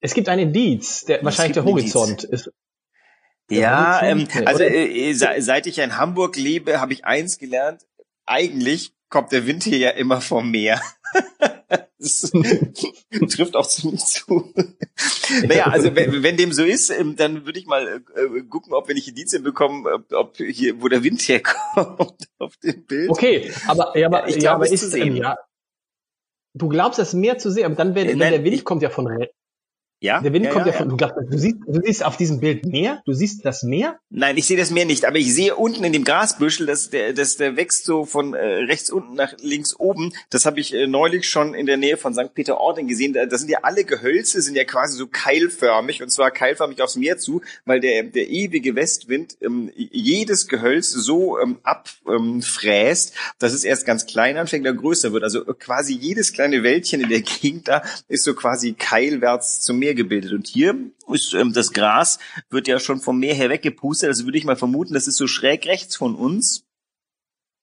Es 0.00 0.14
gibt 0.14 0.28
ein 0.28 0.38
Indiz, 0.38 1.04
der, 1.04 1.22
wahrscheinlich 1.24 1.54
der 1.54 1.64
Horizont 1.64 2.24
ist. 2.24 2.50
ja, 3.50 4.02
ähm, 4.02 4.26
also 4.46 4.62
äh, 4.62 5.12
seit 5.14 5.66
ich 5.66 5.78
in 5.78 5.96
Hamburg 5.96 6.36
lebe, 6.36 6.80
habe 6.80 6.92
ich 6.92 7.04
eins 7.04 7.38
gelernt. 7.38 7.86
Eigentlich 8.26 8.92
kommt 9.08 9.32
der 9.32 9.46
Wind 9.46 9.64
hier 9.64 9.78
ja 9.78 9.90
immer 9.90 10.20
vom 10.20 10.50
Meer. 10.50 10.80
das 11.98 12.32
trifft 13.30 13.56
auch 13.56 13.66
ziemlich 13.66 14.04
zu. 14.04 14.52
naja, 15.46 15.66
also 15.66 15.94
wenn, 15.94 16.22
wenn, 16.22 16.36
dem 16.36 16.52
so 16.52 16.64
ist, 16.64 16.90
ähm, 16.90 17.16
dann 17.16 17.46
würde 17.46 17.58
ich 17.58 17.66
mal 17.66 18.02
äh, 18.14 18.42
gucken, 18.48 18.72
ob 18.72 18.88
wenn 18.88 18.96
ich 18.96 19.08
Indizien 19.08 19.42
bekomme, 19.42 20.04
ob 20.12 20.36
hier, 20.36 20.80
wo 20.80 20.88
der 20.88 21.04
Wind 21.04 21.20
herkommt 21.22 22.28
auf 22.38 22.56
dem 22.58 22.84
Bild. 22.84 23.10
Okay, 23.10 23.52
aber 23.66 23.96
ja, 23.98 24.06
aber, 24.06 24.28
ja, 24.28 24.36
ja, 24.38 24.54
aber 24.54 24.70
ist, 24.70 24.94
ähm, 24.94 25.16
ja, 25.16 25.36
Du 26.54 26.68
glaubst, 26.68 26.98
das 26.98 27.14
Meer 27.14 27.38
zu 27.38 27.50
sehen, 27.50 27.66
aber 27.66 27.76
dann, 27.76 27.94
wenn, 27.94 28.08
wenn 28.08 28.18
der 28.18 28.44
Wind 28.44 28.64
kommt 28.64 28.82
ja 28.82 28.90
von 28.90 29.06
ja. 30.00 30.20
Der 30.20 30.32
Wind 30.32 30.46
ja, 30.46 30.50
kommt 30.50 30.66
ja, 30.66 30.72
ja 30.72 30.78
von, 30.78 30.88
du, 30.88 30.96
glaubst, 30.96 31.16
du, 31.30 31.38
siehst, 31.38 31.58
du 31.66 31.80
siehst 31.84 32.04
auf 32.04 32.16
diesem 32.16 32.40
Bild 32.40 32.64
Meer? 32.66 33.02
Du 33.04 33.12
siehst 33.12 33.44
das 33.44 33.62
Meer? 33.62 33.98
Nein, 34.08 34.36
ich 34.36 34.46
sehe 34.46 34.56
das 34.56 34.70
Meer 34.70 34.86
nicht, 34.86 35.04
aber 35.04 35.18
ich 35.18 35.34
sehe 35.34 35.54
unten 35.56 35.84
in 35.84 35.92
dem 35.92 36.04
Grasbüschel, 36.04 36.66
dass 36.66 36.90
der, 36.90 37.12
dass 37.12 37.36
der 37.36 37.56
wächst 37.56 37.84
so 37.84 38.04
von 38.04 38.34
äh, 38.34 38.38
rechts 38.64 38.90
unten 38.90 39.14
nach 39.14 39.34
links 39.40 39.78
oben. 39.78 40.12
Das 40.30 40.46
habe 40.46 40.58
ich 40.58 40.74
äh, 40.74 40.86
neulich 40.86 41.28
schon 41.28 41.54
in 41.54 41.66
der 41.66 41.76
Nähe 41.76 41.96
von 41.96 42.14
St. 42.14 42.34
Peter-Ording 42.34 42.88
gesehen. 42.88 43.12
Da, 43.12 43.26
das 43.26 43.40
sind 43.40 43.50
ja 43.50 43.60
alle 43.62 43.84
Gehölze, 43.84 44.40
sind 44.42 44.56
ja 44.56 44.64
quasi 44.64 44.96
so 44.96 45.06
keilförmig 45.06 46.02
und 46.02 46.10
zwar 46.10 46.30
keilförmig 46.30 46.80
aufs 46.82 46.96
Meer 46.96 47.18
zu, 47.18 47.42
weil 47.66 47.80
der, 47.80 48.04
der 48.04 48.28
ewige 48.28 48.74
Westwind 48.74 49.36
ähm, 49.42 49.70
jedes 49.76 50.48
Gehölz 50.48 50.90
so 50.90 51.38
ähm, 51.38 51.58
abfräst, 51.62 53.10
ähm, 53.10 53.34
dass 53.38 53.52
es 53.52 53.64
erst 53.64 53.84
ganz 53.84 54.06
klein 54.06 54.36
anfängt, 54.36 54.64
dann 54.64 54.76
größer 54.76 55.12
wird. 55.12 55.24
Also 55.24 55.44
quasi 55.44 55.94
jedes 55.94 56.32
kleine 56.32 56.62
Wäldchen 56.62 57.02
in 57.02 57.10
der 57.10 57.20
Gegend 57.20 57.68
da 57.68 57.82
ist 58.08 58.24
so 58.24 58.34
quasi 58.34 58.72
keilwärts 58.72 59.60
zum 59.60 59.78
Meer 59.78 59.89
Meer 59.90 59.94
gebildet. 59.94 60.32
Und 60.32 60.46
hier 60.46 60.76
ist 61.12 61.34
ähm, 61.34 61.52
das 61.52 61.72
Gras 61.72 62.18
wird 62.48 62.68
ja 62.68 62.78
schon 62.78 63.00
vom 63.00 63.18
Meer 63.18 63.34
her 63.34 63.50
weggepustet. 63.50 64.08
Also 64.08 64.24
würde 64.24 64.38
ich 64.38 64.44
mal 64.44 64.56
vermuten, 64.56 64.94
das 64.94 65.08
ist 65.08 65.16
so 65.16 65.26
schräg 65.26 65.66
rechts 65.66 65.96
von 65.96 66.14
uns. 66.14 66.64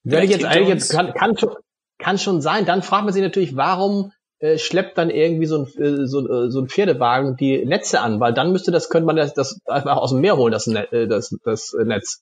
Werde 0.04 0.26
ich 0.26 0.32
jetzt 0.32 0.46
eigentlich 0.46 0.70
jetzt 0.70 0.92
kann, 0.92 1.14
kann 1.14 1.38
schon 1.38 1.56
kann 1.98 2.18
schon 2.18 2.42
sein. 2.42 2.66
Dann 2.66 2.84
fragt 2.84 3.06
man 3.06 3.14
sich 3.14 3.24
natürlich, 3.24 3.56
warum 3.56 4.12
äh, 4.40 4.58
schleppt 4.58 4.98
dann 4.98 5.10
irgendwie 5.10 5.48
so 5.48 5.64
ein, 5.64 5.82
äh, 5.82 6.06
so, 6.06 6.30
äh, 6.30 6.52
so 6.52 6.62
ein 6.62 6.68
Pferdewagen 6.68 7.38
die 7.38 7.66
Netze 7.66 8.02
an, 8.02 8.20
weil 8.20 8.34
dann 8.34 8.52
müsste 8.52 8.72
das, 8.72 8.90
könnte 8.90 9.08
man 9.08 9.16
das, 9.16 9.34
das 9.34 9.60
einfach 9.66 9.98
aus 9.98 10.12
dem 10.12 10.22
Meer 10.22 10.38
holen, 10.38 10.52
das, 10.52 10.68
Net, 10.68 10.94
äh, 10.94 11.08
das, 11.08 11.36
das 11.44 11.76
Netz. 11.84 12.22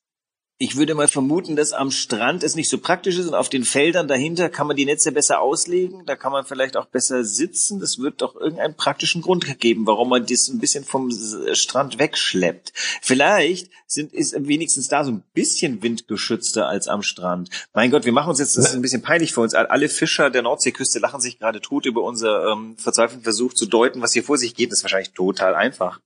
Ich 0.57 0.77
würde 0.77 0.95
mal 0.95 1.09
vermuten, 1.09 1.57
dass 1.57 1.73
am 1.73 1.91
Strand 1.91 2.41
es 2.41 2.55
nicht 2.55 2.69
so 2.69 2.77
praktisch 2.77 3.17
ist 3.17 3.27
und 3.27 3.35
auf 3.35 3.49
den 3.49 3.65
Feldern 3.65 4.07
dahinter 4.07 4.47
kann 4.47 4.67
man 4.67 4.77
die 4.77 4.85
Netze 4.85 5.11
besser 5.11 5.41
auslegen. 5.41 6.05
Da 6.05 6.15
kann 6.15 6.31
man 6.31 6.45
vielleicht 6.45 6.77
auch 6.77 6.85
besser 6.85 7.25
sitzen. 7.25 7.81
Das 7.81 7.99
wird 7.99 8.21
doch 8.21 8.37
irgendeinen 8.37 8.73
praktischen 8.73 9.21
Grund 9.21 9.59
geben, 9.59 9.85
warum 9.85 10.07
man 10.07 10.25
das 10.25 10.47
ein 10.47 10.59
bisschen 10.59 10.85
vom 10.85 11.11
Strand 11.51 11.99
wegschleppt. 11.99 12.71
Vielleicht 13.01 13.69
sind, 13.85 14.13
ist 14.13 14.33
wenigstens 14.47 14.87
da 14.87 15.03
so 15.03 15.11
ein 15.11 15.23
bisschen 15.33 15.83
windgeschützter 15.83 16.69
als 16.69 16.87
am 16.87 17.01
Strand. 17.01 17.49
Mein 17.73 17.91
Gott, 17.91 18.05
wir 18.05 18.13
machen 18.13 18.29
uns 18.29 18.39
jetzt, 18.39 18.57
das 18.57 18.69
ist 18.69 18.75
ein 18.75 18.81
bisschen 18.81 19.01
peinlich 19.01 19.33
für 19.33 19.41
uns. 19.41 19.55
Alle 19.55 19.89
Fischer 19.89 20.29
der 20.29 20.43
Nordseeküste 20.43 20.99
lachen 20.99 21.19
sich 21.19 21.37
gerade 21.37 21.59
tot 21.59 21.85
über 21.85 22.01
unser 22.01 22.53
ähm, 22.53 22.77
verzweifelten 22.77 23.25
Versuch 23.25 23.53
zu 23.53 23.65
deuten, 23.65 24.01
was 24.01 24.13
hier 24.13 24.23
vor 24.23 24.37
sich 24.37 24.55
geht. 24.55 24.71
Das 24.71 24.79
ist 24.79 24.83
wahrscheinlich 24.85 25.11
total 25.11 25.53
einfach. 25.53 25.99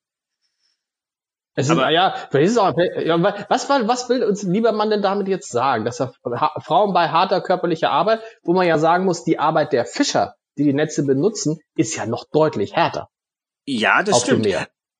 Es 1.55 1.65
ist, 1.65 1.71
aber, 1.71 1.89
ja, 1.89 2.15
vielleicht 2.29 2.51
ist 2.51 2.57
auch, 2.57 2.73
was, 2.75 3.69
was 3.69 4.09
will 4.09 4.23
uns 4.23 4.43
lieber 4.43 4.71
Mann 4.71 4.89
denn 4.89 5.01
damit 5.01 5.27
jetzt 5.27 5.51
sagen? 5.51 5.83
Dass 5.83 5.99
er, 5.99 6.13
Frauen 6.61 6.93
bei 6.93 7.09
harter 7.09 7.41
körperlicher 7.41 7.89
Arbeit, 7.89 8.21
wo 8.43 8.53
man 8.53 8.67
ja 8.67 8.77
sagen 8.77 9.05
muss, 9.05 9.23
die 9.23 9.39
Arbeit 9.39 9.73
der 9.73 9.85
Fischer, 9.85 10.35
die 10.57 10.63
die 10.63 10.73
Netze 10.73 11.05
benutzen, 11.05 11.59
ist 11.75 11.95
ja 11.95 12.05
noch 12.05 12.25
deutlich 12.31 12.75
härter. 12.75 13.09
Ja, 13.65 14.03
das 14.03 14.21
stimmt. 14.21 14.47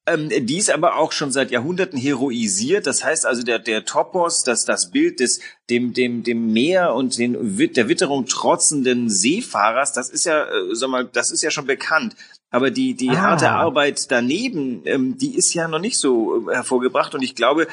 Ähm, 0.10 0.30
die 0.30 0.58
ist 0.58 0.72
aber 0.72 0.96
auch 0.98 1.12
schon 1.12 1.32
seit 1.32 1.52
Jahrhunderten 1.52 2.00
heroisiert. 2.00 2.88
Das 2.88 3.04
heißt 3.04 3.26
also, 3.26 3.44
der, 3.44 3.60
der 3.60 3.86
Topos, 3.86 4.44
das, 4.44 4.66
das 4.66 4.92
Bild 4.92 5.20
des, 5.20 5.40
dem, 5.70 5.94
dem, 5.94 6.24
dem 6.24 6.52
Meer 6.52 6.94
und 6.94 7.18
den, 7.18 7.58
der 7.74 7.90
Witterung 7.90 8.26
trotzenden 8.26 9.10
Seefahrers, 9.10 9.94
das 9.94 10.10
ist 10.10 10.26
ja, 10.26 10.46
äh, 10.46 10.74
sag 10.76 10.90
mal, 10.90 11.06
das 11.06 11.32
ist 11.32 11.44
ja 11.44 11.52
schon 11.52 11.68
bekannt. 11.68 12.16
Aber 12.52 12.72
die, 12.72 12.96
die 12.96 13.10
ah. 13.10 13.18
harte 13.18 13.52
Arbeit 13.52 14.12
daneben, 14.12 14.82
ähm, 14.86 15.18
die 15.18 15.36
ist 15.36 15.54
ja 15.54 15.68
noch 15.68 15.80
nicht 15.80 15.98
so 15.98 16.50
äh, 16.50 16.56
hervorgebracht. 16.56 17.14
Und 17.14 17.22
ich 17.22 17.36
glaube, 17.36 17.68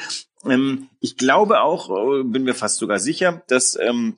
ähm, 0.45 0.89
ich 0.99 1.17
glaube 1.17 1.61
auch, 1.61 1.89
äh, 1.89 2.23
bin 2.23 2.43
mir 2.43 2.53
fast 2.53 2.77
sogar 2.77 2.99
sicher, 2.99 3.41
dass 3.47 3.77
ähm, 3.79 4.17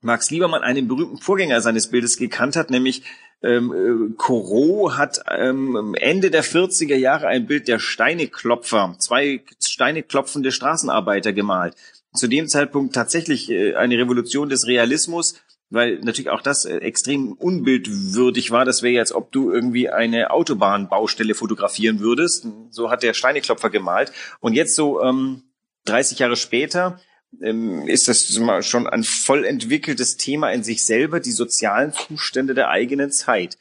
Max 0.00 0.30
Liebermann 0.30 0.62
einen 0.62 0.88
berühmten 0.88 1.18
Vorgänger 1.18 1.60
seines 1.60 1.88
Bildes 1.88 2.16
gekannt 2.16 2.56
hat, 2.56 2.70
nämlich 2.70 3.02
ähm, 3.42 3.72
äh, 3.72 4.14
Corot 4.16 4.96
hat 4.96 5.20
ähm, 5.30 5.94
Ende 5.98 6.30
der 6.30 6.44
40er 6.44 6.96
Jahre 6.96 7.28
ein 7.28 7.46
Bild 7.46 7.68
der 7.68 7.78
Steineklopfer, 7.78 8.96
zwei 8.98 9.42
Steineklopfende 9.62 10.52
Straßenarbeiter 10.52 11.32
gemalt. 11.32 11.74
Zu 12.14 12.26
dem 12.26 12.48
Zeitpunkt 12.48 12.94
tatsächlich 12.94 13.50
äh, 13.50 13.74
eine 13.74 13.96
Revolution 13.98 14.48
des 14.48 14.66
Realismus, 14.66 15.40
weil 15.70 15.98
natürlich 16.00 16.30
auch 16.30 16.42
das 16.42 16.64
äh, 16.64 16.78
extrem 16.78 17.32
unbildwürdig 17.32 18.50
war. 18.50 18.64
Das 18.64 18.82
wäre 18.82 18.94
jetzt, 18.94 19.12
ob 19.12 19.32
du 19.32 19.52
irgendwie 19.52 19.90
eine 19.90 20.30
Autobahnbaustelle 20.30 21.34
fotografieren 21.34 22.00
würdest. 22.00 22.46
So 22.70 22.90
hat 22.90 23.02
der 23.02 23.14
Steineklopfer 23.14 23.70
gemalt. 23.70 24.12
Und 24.40 24.54
jetzt 24.54 24.74
so 24.74 25.02
ähm, 25.02 25.42
30 25.84 26.18
Jahre 26.18 26.36
später 26.36 27.00
ähm, 27.42 27.86
ist 27.86 28.08
das 28.08 28.40
schon 28.66 28.86
ein 28.86 29.04
voll 29.04 29.44
entwickeltes 29.44 30.16
Thema 30.16 30.50
in 30.50 30.62
sich 30.62 30.84
selber, 30.84 31.20
die 31.20 31.32
sozialen 31.32 31.92
Zustände 31.92 32.54
der 32.54 32.70
eigenen 32.70 33.10
Zeit. 33.10 33.58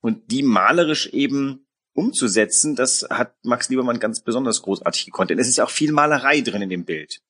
Und 0.00 0.30
die 0.30 0.42
malerisch 0.42 1.08
eben 1.08 1.66
umzusetzen, 1.92 2.76
das 2.76 3.06
hat 3.10 3.34
Max 3.42 3.68
Liebermann 3.68 3.98
ganz 3.98 4.20
besonders 4.20 4.62
großartig 4.62 5.06
gekonnt. 5.06 5.30
Denn 5.30 5.38
es 5.38 5.48
ist 5.48 5.58
ja 5.58 5.64
auch 5.64 5.70
viel 5.70 5.92
Malerei 5.92 6.40
drin 6.40 6.62
in 6.62 6.70
dem 6.70 6.84
Bild. 6.84 7.20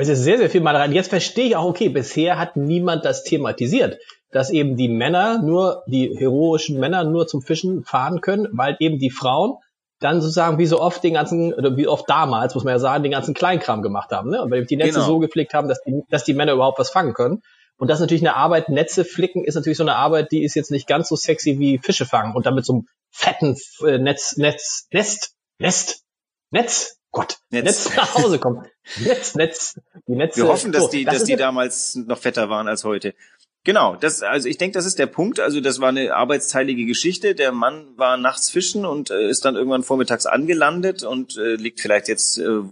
Es 0.00 0.08
ist 0.08 0.24
sehr, 0.24 0.38
sehr 0.38 0.50
viel 0.50 0.60
Malerei. 0.60 0.86
Und 0.86 0.92
jetzt 0.92 1.10
verstehe 1.10 1.46
ich 1.46 1.56
auch, 1.56 1.66
okay, 1.66 1.88
bisher 1.88 2.38
hat 2.38 2.56
niemand 2.56 3.04
das 3.04 3.24
thematisiert, 3.24 3.98
dass 4.30 4.50
eben 4.50 4.76
die 4.76 4.88
Männer 4.88 5.42
nur, 5.42 5.82
die 5.86 6.16
heroischen 6.16 6.78
Männer 6.78 7.04
nur 7.04 7.26
zum 7.26 7.42
Fischen 7.42 7.84
fahren 7.84 8.20
können, 8.20 8.48
weil 8.52 8.76
eben 8.78 8.98
die 8.98 9.10
Frauen 9.10 9.56
dann 9.98 10.22
sozusagen 10.22 10.58
wie 10.58 10.66
so 10.66 10.80
oft 10.80 11.04
den 11.04 11.14
ganzen, 11.14 11.52
oder 11.52 11.76
wie 11.76 11.86
oft 11.86 12.08
damals, 12.08 12.54
muss 12.54 12.64
man 12.64 12.72
ja 12.72 12.78
sagen, 12.78 13.02
den 13.02 13.12
ganzen 13.12 13.34
Kleinkram 13.34 13.82
gemacht 13.82 14.10
haben. 14.10 14.30
Ne? 14.30 14.42
Und 14.42 14.50
weil 14.50 14.64
die 14.64 14.76
Netze 14.76 14.94
genau. 14.94 15.06
so 15.06 15.18
gepflegt 15.18 15.52
haben, 15.52 15.68
dass 15.68 15.82
die, 15.82 16.02
dass 16.08 16.24
die 16.24 16.32
Männer 16.32 16.54
überhaupt 16.54 16.78
was 16.78 16.90
fangen 16.90 17.12
können. 17.12 17.42
Und 17.76 17.88
das 17.88 17.98
ist 17.98 18.02
natürlich 18.02 18.22
eine 18.22 18.36
Arbeit, 18.36 18.68
Netze 18.68 19.04
flicken 19.04 19.44
ist 19.44 19.54
natürlich 19.54 19.78
so 19.78 19.84
eine 19.84 19.96
Arbeit, 19.96 20.32
die 20.32 20.42
ist 20.42 20.54
jetzt 20.54 20.70
nicht 20.70 20.86
ganz 20.86 21.08
so 21.08 21.16
sexy 21.16 21.58
wie 21.58 21.78
Fische 21.78 22.06
fangen 22.06 22.34
und 22.34 22.46
damit 22.46 22.64
so 22.64 22.74
einem 22.74 22.86
fetten 23.10 23.56
äh, 23.84 23.98
Netz, 23.98 24.36
Netz, 24.36 24.86
Nest, 24.92 25.34
Nest, 25.58 26.02
Netz, 26.50 26.98
Gott, 27.10 27.38
Netz, 27.50 27.64
Netz 27.64 27.96
nach 27.96 28.14
Hause 28.14 28.38
kommt. 28.38 28.66
Netz, 28.98 29.34
Netz, 29.34 29.80
die 30.06 30.14
Netze. 30.14 30.42
Wir 30.42 30.48
hoffen, 30.48 30.72
dass 30.72 30.90
die, 30.90 31.04
das 31.04 31.18
dass 31.18 31.24
die 31.24 31.36
damals 31.36 31.96
noch 31.96 32.18
fetter 32.18 32.48
waren 32.48 32.68
als 32.68 32.84
heute. 32.84 33.14
Genau, 33.62 33.94
das, 33.94 34.22
also 34.22 34.48
ich 34.48 34.56
denke, 34.56 34.72
das 34.74 34.86
ist 34.86 34.98
der 34.98 35.06
Punkt. 35.06 35.38
Also 35.38 35.60
das 35.60 35.80
war 35.80 35.90
eine 35.90 36.14
arbeitsteilige 36.14 36.86
Geschichte. 36.86 37.34
Der 37.34 37.52
Mann 37.52 37.88
war 37.96 38.16
nachts 38.16 38.48
fischen 38.48 38.86
und 38.86 39.10
äh, 39.10 39.28
ist 39.28 39.44
dann 39.44 39.54
irgendwann 39.54 39.82
vormittags 39.82 40.24
angelandet 40.24 41.02
und 41.02 41.36
äh, 41.36 41.56
liegt 41.56 41.80
vielleicht 41.80 42.08
jetzt 42.08 42.38
äh, 42.38 42.62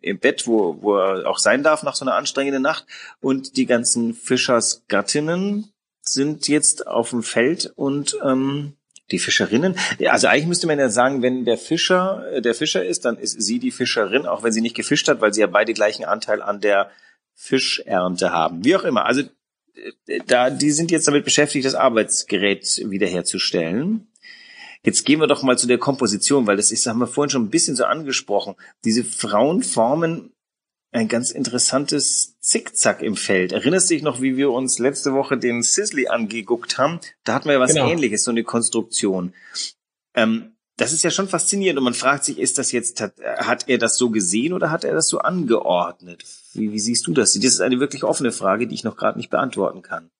im 0.00 0.18
Bett, 0.18 0.46
wo, 0.46 0.80
wo 0.80 0.96
er 0.96 1.28
auch 1.28 1.38
sein 1.38 1.62
darf 1.62 1.82
nach 1.82 1.94
so 1.94 2.06
einer 2.06 2.14
anstrengenden 2.14 2.62
Nacht. 2.62 2.86
Und 3.20 3.58
die 3.58 3.66
ganzen 3.66 4.14
Fischersgattinnen 4.14 5.70
sind 6.00 6.48
jetzt 6.48 6.86
auf 6.86 7.10
dem 7.10 7.22
Feld 7.22 7.70
und 7.76 8.16
ähm, 8.24 8.76
die 9.12 9.18
Fischerinnen. 9.18 9.76
Also 10.06 10.26
eigentlich 10.26 10.46
müsste 10.46 10.66
man 10.66 10.78
ja 10.78 10.88
sagen, 10.88 11.22
wenn 11.22 11.44
der 11.44 11.58
Fischer 11.58 12.24
äh, 12.32 12.42
der 12.42 12.54
Fischer 12.54 12.84
ist, 12.84 13.04
dann 13.04 13.16
ist 13.16 13.40
sie 13.40 13.58
die 13.58 13.70
Fischerin, 13.70 14.26
auch 14.26 14.42
wenn 14.42 14.52
sie 14.52 14.60
nicht 14.60 14.76
gefischt 14.76 15.08
hat, 15.08 15.20
weil 15.20 15.32
sie 15.32 15.42
ja 15.42 15.46
beide 15.46 15.74
gleichen 15.74 16.04
Anteil 16.04 16.42
an 16.42 16.60
der 16.60 16.90
Fischernte 17.34 18.32
haben. 18.32 18.64
Wie 18.64 18.76
auch 18.76 18.84
immer. 18.84 19.06
Also 19.06 19.22
da, 20.26 20.50
die 20.50 20.70
sind 20.70 20.90
jetzt 20.90 21.08
damit 21.08 21.24
beschäftigt, 21.24 21.64
das 21.64 21.74
Arbeitsgerät 21.74 22.82
wiederherzustellen. 22.84 24.08
Jetzt 24.84 25.04
gehen 25.06 25.20
wir 25.20 25.28
doch 25.28 25.42
mal 25.42 25.56
zu 25.56 25.68
der 25.68 25.78
Komposition, 25.78 26.46
weil 26.46 26.56
das 26.56 26.72
ist, 26.72 26.86
haben 26.86 26.98
wir 26.98 27.06
vorhin 27.06 27.30
schon 27.30 27.44
ein 27.44 27.50
bisschen 27.50 27.76
so 27.76 27.84
angesprochen. 27.84 28.56
Diese 28.84 29.04
Frauen 29.04 29.62
formen 29.62 30.31
ein 30.92 31.08
ganz 31.08 31.30
interessantes 31.30 32.38
Zickzack 32.40 33.02
im 33.02 33.16
Feld. 33.16 33.52
Erinnerst 33.52 33.90
du 33.90 33.94
dich 33.94 34.02
noch, 34.02 34.20
wie 34.20 34.36
wir 34.36 34.50
uns 34.50 34.78
letzte 34.78 35.14
Woche 35.14 35.38
den 35.38 35.62
Sisley 35.62 36.08
angeguckt 36.08 36.76
haben? 36.76 37.00
Da 37.24 37.34
hatten 37.34 37.46
wir 37.46 37.54
ja 37.54 37.60
was 37.60 37.72
genau. 37.72 37.90
ähnliches, 37.90 38.24
so 38.24 38.30
eine 38.30 38.44
Konstruktion. 38.44 39.32
Ähm, 40.14 40.52
das 40.76 40.92
ist 40.92 41.02
ja 41.02 41.10
schon 41.10 41.28
faszinierend 41.28 41.78
und 41.78 41.84
man 41.84 41.94
fragt 41.94 42.24
sich, 42.24 42.38
ist 42.38 42.58
das 42.58 42.72
jetzt, 42.72 43.00
hat, 43.00 43.14
hat 43.20 43.68
er 43.68 43.78
das 43.78 43.96
so 43.96 44.10
gesehen 44.10 44.52
oder 44.52 44.70
hat 44.70 44.84
er 44.84 44.92
das 44.92 45.08
so 45.08 45.18
angeordnet? 45.18 46.24
Wie, 46.52 46.72
wie 46.72 46.78
siehst 46.78 47.06
du 47.06 47.12
das? 47.12 47.32
Das 47.32 47.44
ist 47.44 47.60
eine 47.60 47.80
wirklich 47.80 48.04
offene 48.04 48.32
Frage, 48.32 48.66
die 48.66 48.74
ich 48.74 48.84
noch 48.84 48.96
gerade 48.96 49.18
nicht 49.18 49.30
beantworten 49.30 49.82
kann. 49.82 50.10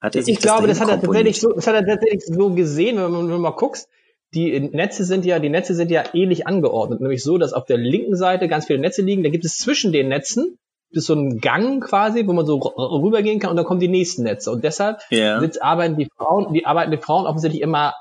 Hat 0.00 0.16
er 0.16 0.22
sich 0.22 0.34
ich 0.34 0.38
das 0.38 0.44
glaube, 0.44 0.66
das 0.66 0.80
hat 0.80 0.88
er 0.88 1.00
tatsächlich 1.00 1.40
so, 1.40 1.52
das 1.52 1.66
hat 1.66 1.74
er 1.74 1.86
tatsächlich 1.86 2.24
so 2.24 2.50
gesehen, 2.50 2.96
wenn 2.96 3.10
man, 3.10 3.24
wenn 3.24 3.32
man 3.32 3.40
mal 3.40 3.50
guckst. 3.50 3.88
Die 4.34 4.58
Netze 4.60 5.04
sind 5.04 5.24
ja, 5.26 5.38
die 5.38 5.50
Netze 5.50 5.74
sind 5.74 5.90
ja 5.90 6.04
ähnlich 6.14 6.46
angeordnet, 6.46 7.00
nämlich 7.00 7.22
so, 7.22 7.36
dass 7.36 7.52
auf 7.52 7.66
der 7.66 7.76
linken 7.76 8.16
Seite 8.16 8.48
ganz 8.48 8.66
viele 8.66 8.78
Netze 8.78 9.02
liegen. 9.02 9.22
Da 9.22 9.28
gibt 9.28 9.44
es 9.44 9.58
zwischen 9.58 9.92
den 9.92 10.08
Netzen 10.08 10.58
ist 10.94 11.06
so 11.06 11.14
ein 11.14 11.38
Gang 11.38 11.82
quasi, 11.82 12.26
wo 12.26 12.32
man 12.32 12.46
so 12.46 12.58
rübergehen 12.58 13.40
kann 13.40 13.50
und 13.50 13.56
dann 13.56 13.64
kommen 13.64 13.80
die 13.80 13.88
nächsten 13.88 14.24
Netze. 14.24 14.50
Und 14.50 14.62
deshalb 14.62 15.00
yeah. 15.10 15.42
arbeiten 15.60 15.96
die 15.96 16.08
Frauen, 16.16 16.52
die 16.52 16.66
arbeiten 16.66 16.90
die 16.90 16.98
Frauen 16.98 17.26
offensichtlich 17.26 17.62
immer 17.62 17.94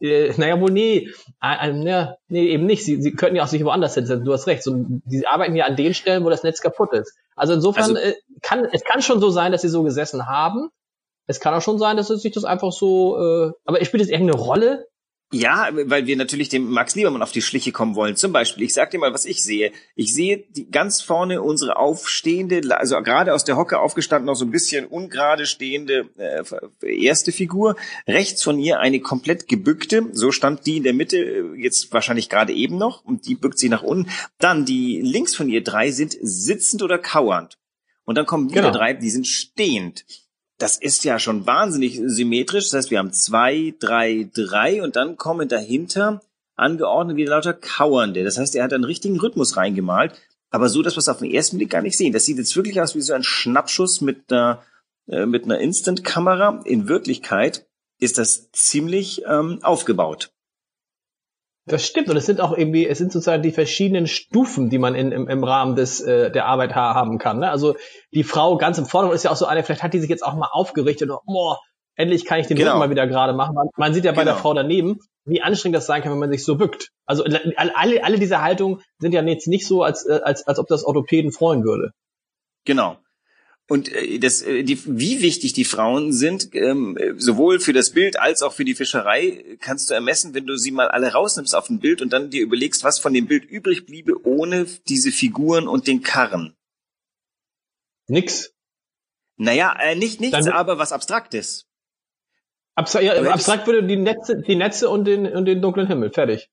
äh, 0.00 0.32
naja, 0.38 0.58
wohl 0.60 0.70
nee, 0.70 1.10
äh, 1.42 1.68
äh, 1.68 1.72
ne, 1.72 2.16
nee, 2.28 2.46
eben 2.46 2.64
nicht. 2.64 2.84
Sie, 2.84 3.02
sie 3.02 3.12
könnten 3.12 3.36
ja 3.36 3.44
auch 3.44 3.48
sich 3.48 3.62
woanders 3.64 3.94
hinsetzen. 3.94 4.24
Du 4.24 4.32
hast 4.32 4.46
recht. 4.46 4.62
So, 4.62 4.74
die 4.76 5.26
arbeiten 5.26 5.54
ja 5.56 5.66
an 5.66 5.76
den 5.76 5.92
Stellen, 5.92 6.24
wo 6.24 6.30
das 6.30 6.42
Netz 6.42 6.62
kaputt 6.62 6.92
ist. 6.94 7.14
Also 7.36 7.52
insofern 7.52 7.96
also, 7.96 7.96
äh, 7.96 8.14
kann 8.40 8.66
es 8.72 8.82
kann 8.82 9.02
schon 9.02 9.20
so 9.20 9.28
sein, 9.28 9.52
dass 9.52 9.60
sie 9.60 9.68
so 9.68 9.82
gesessen 9.82 10.26
haben. 10.26 10.70
Es 11.26 11.38
kann 11.38 11.52
auch 11.52 11.60
schon 11.60 11.78
sein, 11.78 11.98
dass 11.98 12.08
es 12.08 12.22
sich 12.22 12.32
das 12.32 12.44
einfach 12.44 12.72
so. 12.72 13.18
Äh, 13.18 13.52
aber 13.66 13.84
spielt 13.84 14.02
das 14.02 14.08
irgendeine 14.08 14.40
Rolle? 14.40 14.86
Ja, 15.32 15.68
weil 15.72 16.06
wir 16.06 16.16
natürlich 16.16 16.48
dem 16.48 16.70
Max 16.70 16.96
Liebermann 16.96 17.22
auf 17.22 17.30
die 17.30 17.40
Schliche 17.40 17.70
kommen 17.70 17.94
wollen. 17.94 18.16
Zum 18.16 18.32
Beispiel, 18.32 18.64
ich 18.64 18.74
sag 18.74 18.90
dir 18.90 18.98
mal, 18.98 19.14
was 19.14 19.26
ich 19.26 19.44
sehe. 19.44 19.70
Ich 19.94 20.12
sehe 20.12 20.38
die, 20.38 20.68
ganz 20.68 21.02
vorne 21.02 21.40
unsere 21.40 21.76
aufstehende, 21.76 22.62
also 22.76 23.00
gerade 23.00 23.32
aus 23.32 23.44
der 23.44 23.56
Hocke 23.56 23.78
aufgestanden, 23.78 24.26
noch 24.26 24.34
so 24.34 24.44
ein 24.44 24.50
bisschen 24.50 24.86
ungerade 24.86 25.46
stehende 25.46 26.08
äh, 26.18 27.04
erste 27.04 27.30
Figur. 27.30 27.76
Rechts 28.08 28.42
von 28.42 28.58
ihr 28.58 28.80
eine 28.80 28.98
komplett 28.98 29.46
gebückte, 29.46 30.06
so 30.12 30.32
stand 30.32 30.66
die 30.66 30.78
in 30.78 30.82
der 30.82 30.94
Mitte, 30.94 31.18
äh, 31.18 31.62
jetzt 31.62 31.92
wahrscheinlich 31.92 32.28
gerade 32.28 32.52
eben 32.52 32.76
noch, 32.76 33.04
und 33.04 33.28
die 33.28 33.36
bückt 33.36 33.60
sich 33.60 33.70
nach 33.70 33.84
unten. 33.84 34.10
Dann 34.38 34.64
die 34.64 35.00
links 35.00 35.36
von 35.36 35.48
ihr 35.48 35.62
drei 35.62 35.92
sind 35.92 36.16
sitzend 36.20 36.82
oder 36.82 36.98
kauernd. 36.98 37.56
Und 38.04 38.18
dann 38.18 38.26
kommen 38.26 38.50
wieder 38.50 38.62
genau. 38.62 38.74
drei, 38.76 38.94
die 38.94 39.10
sind 39.10 39.28
stehend 39.28 40.04
das 40.60 40.76
ist 40.76 41.04
ja 41.04 41.18
schon 41.18 41.46
wahnsinnig 41.46 42.00
symmetrisch. 42.04 42.66
Das 42.66 42.74
heißt, 42.74 42.90
wir 42.90 42.98
haben 42.98 43.12
zwei, 43.12 43.74
drei, 43.78 44.28
drei 44.32 44.82
und 44.82 44.96
dann 44.96 45.16
kommen 45.16 45.48
dahinter 45.48 46.20
angeordnet 46.56 47.16
wieder 47.16 47.30
lauter 47.30 47.54
Kauernde. 47.54 48.22
Das 48.22 48.38
heißt, 48.38 48.54
er 48.54 48.64
hat 48.64 48.72
einen 48.72 48.84
richtigen 48.84 49.18
Rhythmus 49.18 49.56
reingemalt, 49.56 50.12
aber 50.50 50.68
so, 50.68 50.82
dass 50.82 50.94
wir 50.94 50.98
es 50.98 51.08
auf 51.08 51.18
den 51.18 51.30
ersten 51.30 51.56
Blick 51.56 51.70
gar 51.70 51.82
nicht 51.82 51.96
sehen. 51.96 52.12
Das 52.12 52.24
sieht 52.24 52.38
jetzt 52.38 52.54
wirklich 52.54 52.80
aus 52.80 52.94
wie 52.94 53.00
so 53.00 53.14
ein 53.14 53.22
Schnappschuss 53.22 54.00
mit 54.00 54.30
einer, 54.30 54.62
äh, 55.08 55.26
mit 55.26 55.44
einer 55.44 55.58
Instant-Kamera. 55.58 56.60
In 56.64 56.88
Wirklichkeit 56.88 57.66
ist 57.98 58.18
das 58.18 58.50
ziemlich 58.52 59.22
ähm, 59.26 59.60
aufgebaut. 59.62 60.32
Das 61.70 61.86
stimmt 61.86 62.08
und 62.08 62.16
es 62.16 62.26
sind 62.26 62.40
auch 62.40 62.56
irgendwie, 62.56 62.86
es 62.86 62.98
sind 62.98 63.12
sozusagen 63.12 63.42
die 63.42 63.52
verschiedenen 63.52 64.06
Stufen, 64.06 64.70
die 64.70 64.78
man 64.78 64.94
in, 64.94 65.12
im, 65.12 65.28
im 65.28 65.44
Rahmen 65.44 65.76
des 65.76 66.00
äh, 66.00 66.30
der 66.30 66.46
Arbeit 66.46 66.74
haben 66.74 67.18
kann. 67.18 67.38
Ne? 67.38 67.50
Also 67.50 67.76
die 68.12 68.24
Frau 68.24 68.56
ganz 68.56 68.76
im 68.78 68.86
Vordergrund 68.86 69.16
ist 69.16 69.22
ja 69.22 69.30
auch 69.30 69.36
so 69.36 69.46
eine, 69.46 69.62
vielleicht 69.62 69.82
hat 69.82 69.94
die 69.94 70.00
sich 70.00 70.10
jetzt 70.10 70.24
auch 70.24 70.34
mal 70.34 70.48
aufgerichtet 70.50 71.10
und 71.10 71.18
oh, 71.26 71.56
endlich 71.94 72.24
kann 72.24 72.40
ich 72.40 72.48
den 72.48 72.56
genau. 72.56 72.70
Rücken 72.70 72.80
mal 72.80 72.90
wieder 72.90 73.06
gerade 73.06 73.32
machen. 73.34 73.54
Man, 73.54 73.68
man 73.76 73.94
sieht 73.94 74.04
ja 74.04 74.12
bei 74.12 74.22
genau. 74.22 74.32
der 74.32 74.42
Frau 74.42 74.52
daneben, 74.52 74.98
wie 75.24 75.42
anstrengend 75.42 75.76
das 75.76 75.86
sein 75.86 76.02
kann, 76.02 76.12
wenn 76.12 76.18
man 76.18 76.32
sich 76.32 76.44
so 76.44 76.56
bückt. 76.56 76.88
Also 77.06 77.24
alle, 77.24 78.04
alle 78.04 78.18
diese 78.18 78.42
Haltungen 78.42 78.82
sind 78.98 79.12
ja 79.12 79.22
jetzt 79.22 79.46
nicht 79.46 79.66
so, 79.66 79.82
als, 79.82 80.06
äh, 80.06 80.20
als, 80.24 80.46
als 80.46 80.58
ob 80.58 80.66
das 80.66 80.84
Orthopäden 80.84 81.30
freuen 81.30 81.62
würde. 81.62 81.92
Genau. 82.64 82.96
Und 83.70 83.88
äh, 83.92 84.18
das, 84.18 84.42
äh, 84.42 84.64
die, 84.64 84.80
wie 84.84 85.22
wichtig 85.22 85.52
die 85.52 85.64
Frauen 85.64 86.12
sind, 86.12 86.52
ähm, 86.56 86.98
sowohl 87.18 87.60
für 87.60 87.72
das 87.72 87.90
Bild 87.90 88.18
als 88.18 88.42
auch 88.42 88.52
für 88.52 88.64
die 88.64 88.74
Fischerei, 88.74 89.44
kannst 89.60 89.88
du 89.88 89.94
ermessen, 89.94 90.34
wenn 90.34 90.44
du 90.44 90.56
sie 90.56 90.72
mal 90.72 90.88
alle 90.88 91.12
rausnimmst 91.12 91.54
auf 91.54 91.70
ein 91.70 91.78
Bild 91.78 92.02
und 92.02 92.12
dann 92.12 92.30
dir 92.30 92.42
überlegst, 92.42 92.82
was 92.82 92.98
von 92.98 93.14
dem 93.14 93.28
Bild 93.28 93.44
übrig 93.44 93.86
bliebe 93.86 94.26
ohne 94.26 94.66
diese 94.88 95.12
Figuren 95.12 95.68
und 95.68 95.86
den 95.86 96.02
Karren. 96.02 96.56
Nix. 98.08 98.52
Naja, 99.36 99.72
äh, 99.78 99.94
nicht 99.94 100.20
nichts, 100.20 100.36
dann, 100.36 100.48
aber 100.48 100.78
was 100.78 100.90
Abstraktes. 100.90 101.68
Abstra 102.74 103.00
ja, 103.02 103.22
abstrakt 103.30 103.68
würde 103.68 103.86
die 103.86 103.96
Netze, 103.96 104.42
die 104.42 104.56
Netze 104.56 104.88
und 104.88 105.04
den, 105.04 105.28
und 105.28 105.44
den 105.44 105.62
dunklen 105.62 105.86
Himmel, 105.86 106.10
fertig. 106.10 106.50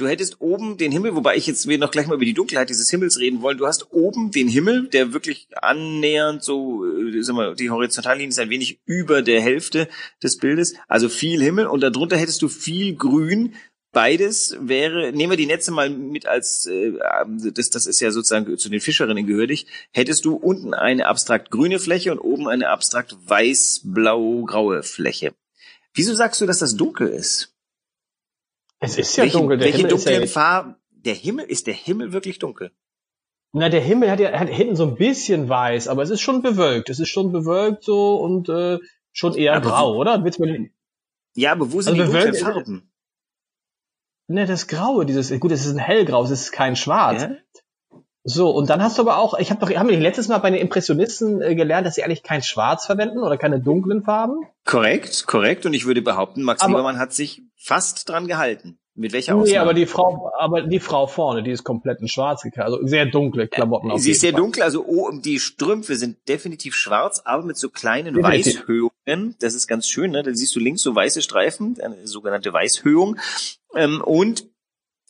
Du 0.00 0.08
hättest 0.08 0.40
oben 0.40 0.78
den 0.78 0.92
Himmel, 0.92 1.14
wobei 1.14 1.36
ich 1.36 1.46
jetzt 1.46 1.68
wir 1.68 1.76
noch 1.76 1.90
gleich 1.90 2.06
mal 2.06 2.14
über 2.14 2.24
die 2.24 2.32
Dunkelheit 2.32 2.70
dieses 2.70 2.88
Himmels 2.88 3.18
reden 3.18 3.42
wollen. 3.42 3.58
Du 3.58 3.66
hast 3.66 3.92
oben 3.92 4.30
den 4.30 4.48
Himmel, 4.48 4.88
der 4.88 5.12
wirklich 5.12 5.46
annähernd 5.60 6.42
so, 6.42 6.86
äh, 6.86 7.22
sag 7.22 7.36
mal, 7.36 7.54
die 7.54 7.68
Horizontallinie 7.68 8.28
ist 8.28 8.38
ein 8.38 8.48
wenig 8.48 8.80
über 8.86 9.20
der 9.20 9.42
Hälfte 9.42 9.88
des 10.22 10.38
Bildes, 10.38 10.72
also 10.88 11.10
viel 11.10 11.42
Himmel 11.42 11.66
und 11.66 11.82
darunter 11.82 12.16
hättest 12.16 12.40
du 12.40 12.48
viel 12.48 12.96
Grün. 12.96 13.54
Beides 13.92 14.56
wäre, 14.58 15.12
nehmen 15.12 15.32
wir 15.32 15.36
die 15.36 15.44
Netze 15.44 15.70
mal 15.70 15.90
mit 15.90 16.24
als, 16.24 16.64
äh, 16.64 16.94
das, 17.52 17.68
das 17.68 17.84
ist 17.84 18.00
ja 18.00 18.10
sozusagen 18.10 18.56
zu 18.56 18.70
den 18.70 18.80
Fischerinnen 18.80 19.26
gehörig, 19.26 19.66
hättest 19.92 20.24
du 20.24 20.34
unten 20.34 20.72
eine 20.72 21.08
abstrakt 21.08 21.50
grüne 21.50 21.78
Fläche 21.78 22.10
und 22.10 22.20
oben 22.20 22.48
eine 22.48 22.70
abstrakt 22.70 23.18
weiß-blau-graue 23.26 24.82
Fläche. 24.82 25.34
Wieso 25.92 26.14
sagst 26.14 26.40
du, 26.40 26.46
dass 26.46 26.60
das 26.60 26.74
dunkel 26.76 27.08
ist? 27.08 27.54
Es 28.80 28.98
ist 28.98 29.16
ja 29.16 29.24
welche, 29.24 29.38
dunkel. 29.38 29.58
Der 29.58 29.66
welche 29.66 29.78
Himmel 29.78 29.94
ist 29.94 30.08
ja, 30.08 30.26
Farben? 30.26 30.76
Der 30.90 31.14
Himmel, 31.14 31.44
ist 31.46 31.66
der 31.66 31.74
Himmel 31.74 32.12
wirklich 32.12 32.38
dunkel? 32.38 32.72
na, 33.52 33.68
der 33.68 33.80
Himmel 33.80 34.10
hat 34.10 34.20
ja 34.20 34.38
hat 34.38 34.48
hinten 34.48 34.76
so 34.76 34.86
ein 34.86 34.94
bisschen 34.94 35.48
weiß, 35.48 35.88
aber 35.88 36.02
es 36.02 36.10
ist 36.10 36.20
schon 36.20 36.42
bewölkt. 36.42 36.88
Es 36.88 37.00
ist 37.00 37.08
schon 37.08 37.32
bewölkt 37.32 37.84
so 37.84 38.16
und 38.16 38.48
äh, 38.48 38.78
schon 39.12 39.34
eher 39.34 39.54
Aber 39.54 39.70
grau, 39.70 39.96
oder? 39.96 40.18
Du 40.18 40.44
mir, 40.44 40.70
Ja, 41.34 41.52
aber 41.52 41.72
wo 41.72 41.80
sind 41.80 41.98
Also 41.98 42.12
die 42.12 42.12
dunklen 42.12 42.34
Farben? 42.34 42.92
ne, 44.28 44.46
das 44.46 44.68
Graue, 44.68 45.04
dieses, 45.04 45.38
gut, 45.40 45.50
es 45.50 45.66
ist 45.66 45.72
ein 45.72 45.78
hellgrau, 45.78 46.22
es 46.22 46.30
ist 46.30 46.52
kein 46.52 46.76
Schwarz. 46.76 47.22
Ja? 47.22 47.36
So, 48.22 48.50
und 48.50 48.68
dann 48.68 48.82
hast 48.82 48.98
du 48.98 49.02
aber 49.02 49.16
auch, 49.16 49.38
ich 49.38 49.50
habe 49.50 49.64
doch, 49.64 49.74
haben 49.74 49.88
wir 49.88 49.98
letztes 49.98 50.28
Mal 50.28 50.38
bei 50.38 50.50
den 50.50 50.60
Impressionisten 50.60 51.40
äh, 51.40 51.54
gelernt, 51.54 51.86
dass 51.86 51.94
sie 51.94 52.04
eigentlich 52.04 52.22
kein 52.22 52.42
Schwarz 52.42 52.84
verwenden 52.84 53.18
oder 53.20 53.38
keine 53.38 53.60
dunklen 53.60 54.02
Farben? 54.02 54.40
Korrekt, 54.66 55.26
korrekt. 55.26 55.64
Und 55.64 55.72
ich 55.72 55.86
würde 55.86 56.02
behaupten, 56.02 56.42
Max 56.42 56.60
Aber- 56.60 56.70
Liebermann 56.72 56.98
hat 56.98 57.12
sich 57.14 57.42
fast 57.56 58.08
dran 58.08 58.26
gehalten. 58.26 58.76
Mit 58.94 59.12
welcher 59.14 59.34
Nee, 59.34 59.40
Ausnahme? 59.42 59.60
aber 59.62 59.72
die 59.74 59.86
Frau, 59.86 60.30
aber 60.38 60.62
die 60.62 60.80
Frau 60.80 61.06
vorne, 61.06 61.42
die 61.42 61.52
ist 61.52 61.64
komplett 61.64 62.00
in 62.00 62.08
Schwarz 62.08 62.42
gekleidet, 62.42 62.74
also 62.74 62.86
sehr 62.86 63.06
dunkle 63.06 63.46
Klamotten 63.48 63.90
auf 63.90 64.00
Sie 64.00 64.10
ist 64.10 64.20
sehr 64.20 64.32
Fall. 64.32 64.40
dunkel, 64.40 64.62
also 64.64 64.84
oh, 64.84 65.10
die 65.12 65.38
Strümpfe 65.38 65.94
sind 65.94 66.18
definitiv 66.28 66.74
schwarz, 66.74 67.22
aber 67.24 67.44
mit 67.44 67.56
so 67.56 67.70
kleinen 67.70 68.16
Definitiv. 68.16 68.60
Weißhöhungen. 68.68 69.36
Das 69.40 69.54
ist 69.54 69.68
ganz 69.68 69.88
schön, 69.88 70.10
ne? 70.10 70.22
Da 70.22 70.34
siehst 70.34 70.54
du 70.54 70.60
links 70.60 70.82
so 70.82 70.94
weiße 70.94 71.22
Streifen, 71.22 71.78
eine 71.80 72.06
sogenannte 72.06 72.52
Weißhöhung. 72.52 73.16
Ähm, 73.76 74.02
und 74.04 74.49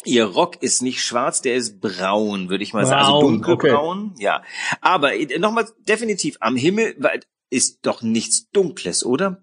ihr 0.05 0.25
Rock 0.25 0.63
ist 0.63 0.83
nicht 0.83 1.03
schwarz, 1.03 1.43
der 1.43 1.57
ist 1.57 1.81
braun, 1.81 2.49
würde 2.49 2.65
ich 2.65 2.73
mal 2.73 2.87
sagen. 2.87 3.01
Also 3.03 3.21
Braun, 3.21 3.43
dunkelbraun, 3.43 4.15
ja. 4.19 4.43
Aber 4.81 5.15
äh, 5.15 5.39
nochmal 5.39 5.67
definitiv, 5.81 6.37
am 6.41 6.57
Himmel 6.57 6.97
ist 7.51 7.81
doch 7.83 8.03
nichts 8.03 8.51
Dunkles, 8.51 9.05
oder? 9.05 9.43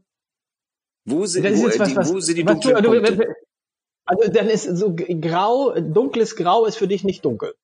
Wo 1.06 1.26
sind, 1.26 1.44
Das 1.44 1.58
wo, 1.60 1.68
äh, 1.68 1.80
was, 1.80 1.88
die, 1.90 1.96
was, 1.96 2.14
wo 2.14 2.20
sind 2.20 2.36
die 2.38 2.44
dunklen 2.44 2.84
du, 2.84 2.92
Punkte? 2.92 3.16
du, 3.18 3.36
also 4.06 4.32
dann 4.32 4.50
ist 4.50 4.64
so 4.64 4.96
grau, 4.96 5.74
dunkles 5.80 6.36
Grau 6.36 6.66
ist 6.66 6.78
für 6.78 6.88
dich 6.88 7.04
nicht 7.04 7.26
dunkel. 7.26 7.56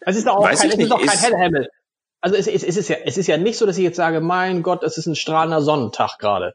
Es 0.00 0.16
ist 0.16 0.26
doch 0.26 0.36
auch 0.36 0.44
Weiß 0.44 0.60
kein, 0.60 0.70
es 0.70 0.78
ist 0.78 0.90
doch 0.90 1.04
kein 1.04 1.18
heller 1.18 1.38
Himmel. 1.38 1.68
Also 2.20 2.36
es, 2.36 2.46
es, 2.46 2.62
es 2.62 2.76
ist 2.76 2.88
ja, 2.88 2.96
es 3.04 3.18
ist 3.18 3.26
ja 3.26 3.36
nicht 3.36 3.58
so, 3.58 3.66
dass 3.66 3.76
ich 3.78 3.84
jetzt 3.84 3.96
sage, 3.96 4.20
mein 4.20 4.62
Gott, 4.62 4.82
es 4.82 4.98
ist 4.98 5.06
ein 5.06 5.14
strahlender 5.16 5.62
Sonnentag 5.62 6.18
gerade. 6.18 6.54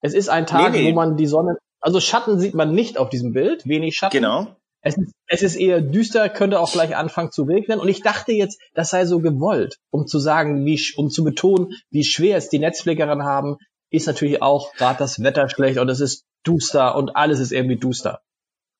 Es 0.00 0.14
ist 0.14 0.28
ein 0.28 0.46
Tag, 0.46 0.72
Nee, 0.72 0.82
nee. 0.82 0.90
wo 0.90 0.94
man 0.94 1.16
die 1.16 1.26
Sonne, 1.26 1.56
also 1.84 2.00
Schatten 2.00 2.40
sieht 2.40 2.54
man 2.54 2.72
nicht 2.72 2.96
auf 2.96 3.10
diesem 3.10 3.32
Bild, 3.34 3.66
wenig 3.66 3.94
Schatten. 3.94 4.16
Genau. 4.16 4.46
Es 4.80 4.96
ist, 4.96 5.12
es 5.26 5.42
ist 5.42 5.56
eher 5.56 5.80
düster, 5.82 6.28
könnte 6.30 6.58
auch 6.60 6.72
gleich 6.72 6.96
anfangen 6.96 7.30
zu 7.30 7.42
regnen. 7.42 7.78
Und 7.78 7.88
ich 7.88 8.02
dachte 8.02 8.32
jetzt, 8.32 8.58
das 8.74 8.88
sei 8.90 9.04
so 9.06 9.20
gewollt, 9.20 9.76
um 9.90 10.06
zu 10.06 10.18
sagen, 10.18 10.64
wie, 10.64 10.80
um 10.96 11.10
zu 11.10 11.24
betonen, 11.24 11.72
wie 11.90 12.04
schwer 12.04 12.38
es 12.38 12.48
die 12.48 12.58
Netzpflegerinnen 12.58 13.24
haben, 13.24 13.56
ist 13.90 14.06
natürlich 14.06 14.40
auch 14.42 14.72
gerade 14.74 14.98
das 14.98 15.22
Wetter 15.22 15.48
schlecht 15.48 15.78
und 15.78 15.88
es 15.90 16.00
ist 16.00 16.24
duster 16.42 16.96
und 16.96 17.16
alles 17.16 17.38
ist 17.40 17.52
irgendwie 17.52 17.76
duster. 17.76 18.20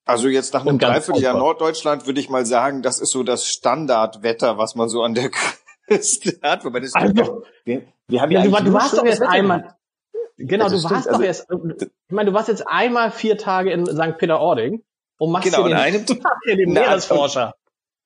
Also 0.06 0.28
jetzt 0.28 0.52
nach 0.54 0.66
einem 0.66 0.78
Dreivierteljahr. 0.78 1.38
Norddeutschland 1.38 2.06
würde 2.06 2.20
ich 2.20 2.28
mal 2.30 2.44
sagen, 2.46 2.82
das 2.82 3.00
ist 3.00 3.11
so 3.11 3.23
das 3.23 3.46
Standardwetter, 3.46 4.59
was 4.59 4.74
man 4.74 4.88
so 4.88 5.02
an 5.02 5.14
der 5.14 5.31
Küste 5.88 6.38
hat. 6.42 6.64
Wobei 6.64 6.81
das 6.81 6.94
Also, 6.94 7.44
Wir, 7.64 7.83
wir 8.09 8.20
haben 8.20 8.31
ja, 8.31 8.50
war- 8.50 8.62
du 8.62 8.72
warst 8.72 8.96
doch 8.96 9.05
erst 9.05 9.20
Wetter 9.20 9.31
einmal. 9.31 9.74
Genau, 10.37 10.68
du 10.68 10.75
warst 10.75 10.87
stimmt, 10.87 11.07
doch 11.07 11.12
also- 11.12 11.23
erst, 11.23 11.47
ich 11.51 12.14
meine, 12.14 12.31
du 12.31 12.35
warst 12.35 12.49
jetzt 12.49 12.66
einmal 12.66 13.11
vier 13.11 13.38
Tage 13.38 13.70
in 13.73 13.87
St. 13.87 14.18
Peter-Ording 14.18 14.83
und 15.18 15.33
machst 15.33 15.44
Genau, 15.44 15.66
hier 15.66 15.77
an 15.77 15.92
den, 15.92 16.07
einem- 16.07 16.07
hier 16.44 16.57
den 16.57 16.73
Meeresforscher. 16.73 17.55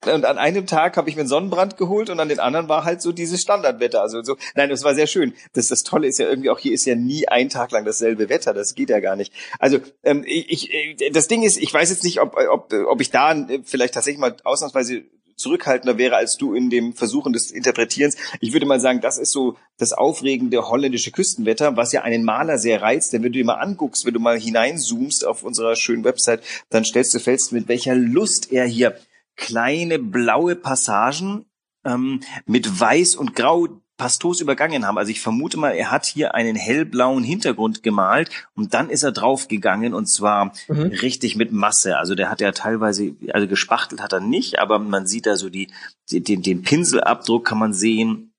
Und 0.07 0.25
an 0.25 0.39
einem 0.39 0.67
Tag 0.67 0.97
habe 0.97 1.11
ich 1.11 1.17
mir 1.17 1.23
einen 1.23 1.29
Sonnenbrand 1.29 1.77
geholt 1.77 2.09
und 2.09 2.21
an 2.21 2.29
den 2.29 2.39
anderen 2.39 2.69
war 2.69 2.85
halt 2.85 3.03
so 3.03 3.11
dieses 3.11 3.43
Standardwetter. 3.43 4.01
Also 4.01 4.23
so, 4.23 4.37
nein, 4.55 4.71
das 4.71 4.85
war 4.85 4.95
sehr 4.95 5.09
schön. 5.09 5.35
Das, 5.55 5.67
das 5.69 5.83
Tolle 5.83 6.07
ist 6.07 6.19
ja 6.21 6.29
irgendwie 6.29 6.51
auch 6.51 6.59
hier 6.61 6.73
ist 6.73 6.85
ja 6.85 6.95
nie 6.95 7.27
ein 7.27 7.49
Tag 7.49 7.73
lang 7.73 7.85
dasselbe 7.85 8.29
Wetter. 8.29 8.55
Das 8.55 8.77
geht 8.77 8.91
ja 8.91 9.01
gar 9.01 9.17
nicht. 9.17 9.33
Also 9.59 9.79
ähm, 10.05 10.23
ich, 10.25 10.71
ich, 10.73 11.13
das 11.13 11.27
Ding 11.27 11.43
ist, 11.43 11.57
ich 11.57 11.75
weiß 11.75 11.91
jetzt 11.91 12.05
nicht, 12.05 12.21
ob, 12.21 12.37
ob, 12.37 12.73
ob 12.73 13.01
ich 13.01 13.11
da 13.11 13.33
äh, 13.33 13.61
vielleicht 13.65 13.95
tatsächlich 13.95 14.21
mal 14.21 14.37
ausnahmsweise 14.45 15.03
zurückhaltender 15.39 15.97
wäre 15.97 16.17
als 16.17 16.37
du 16.37 16.53
in 16.53 16.69
dem 16.69 16.93
Versuchen 16.93 17.33
des 17.33 17.51
Interpretierens. 17.51 18.17
Ich 18.41 18.53
würde 18.53 18.67
mal 18.67 18.81
sagen, 18.81 19.01
das 19.01 19.17
ist 19.17 19.33
so 19.33 19.57
das 19.79 19.93
aufregende 19.93 20.69
holländische 20.69 21.13
Küstenwetter, 21.13 21.77
was 21.77 21.93
ja 21.93 22.03
einen 22.03 22.25
Maler 22.25 22.59
sehr 22.59 22.83
reizt. 22.83 23.13
Denn 23.13 23.23
wenn 23.23 23.33
du 23.33 23.39
dir 23.39 23.45
mal 23.45 23.55
anguckst, 23.55 24.05
wenn 24.05 24.15
du 24.15 24.21
mal 24.21 24.39
hineinzoomst 24.39 25.25
auf 25.25 25.45
unserer 25.45 25.77
schönen 25.77 26.05
Website, 26.05 26.43
dann 26.69 26.85
stellst 26.85 27.15
du 27.15 27.21
fest, 27.21 27.53
mit 27.53 27.69
welcher 27.69 27.95
Lust 27.95 28.53
er 28.53 28.67
hier 28.67 28.99
kleine 29.37 29.99
blaue 29.99 30.57
Passagen 30.57 31.47
ähm, 31.85 32.21
mit 32.45 32.81
Weiß 32.81 33.15
und 33.15 33.35
Grau 33.35 33.69
pastos 33.99 34.41
übergangen 34.41 34.87
haben. 34.87 34.97
Also 34.97 35.11
ich 35.11 35.21
vermute 35.21 35.59
mal, 35.59 35.73
er 35.73 35.91
hat 35.91 36.07
hier 36.07 36.35
einen 36.35 36.57
hellblauen 36.57 37.23
Hintergrund 37.25 37.83
gemalt 37.83 38.31
und 38.55 38.73
dann 38.73 38.89
ist 38.89 39.03
er 39.03 39.13
draufgegangen 39.13 39.93
und 39.93 40.07
zwar 40.07 40.53
Mhm. 40.69 40.83
richtig 41.03 41.37
mit 41.37 41.53
Masse. 41.53 41.99
Also 41.99 42.15
der 42.15 42.31
hat 42.31 42.41
ja 42.41 42.53
teilweise, 42.53 43.15
also 43.35 43.47
gespachtelt 43.47 44.01
hat 44.01 44.13
er 44.15 44.21
nicht, 44.21 44.59
aber 44.61 44.79
man 44.79 45.07
sieht 45.07 45.27
da 45.27 45.37
so 45.37 45.51
die, 45.51 45.69
den, 46.11 46.43
den 46.43 46.63
Pinselabdruck 46.63 47.45
kann 47.45 47.59
man 47.59 47.75
sehen. 47.75 48.33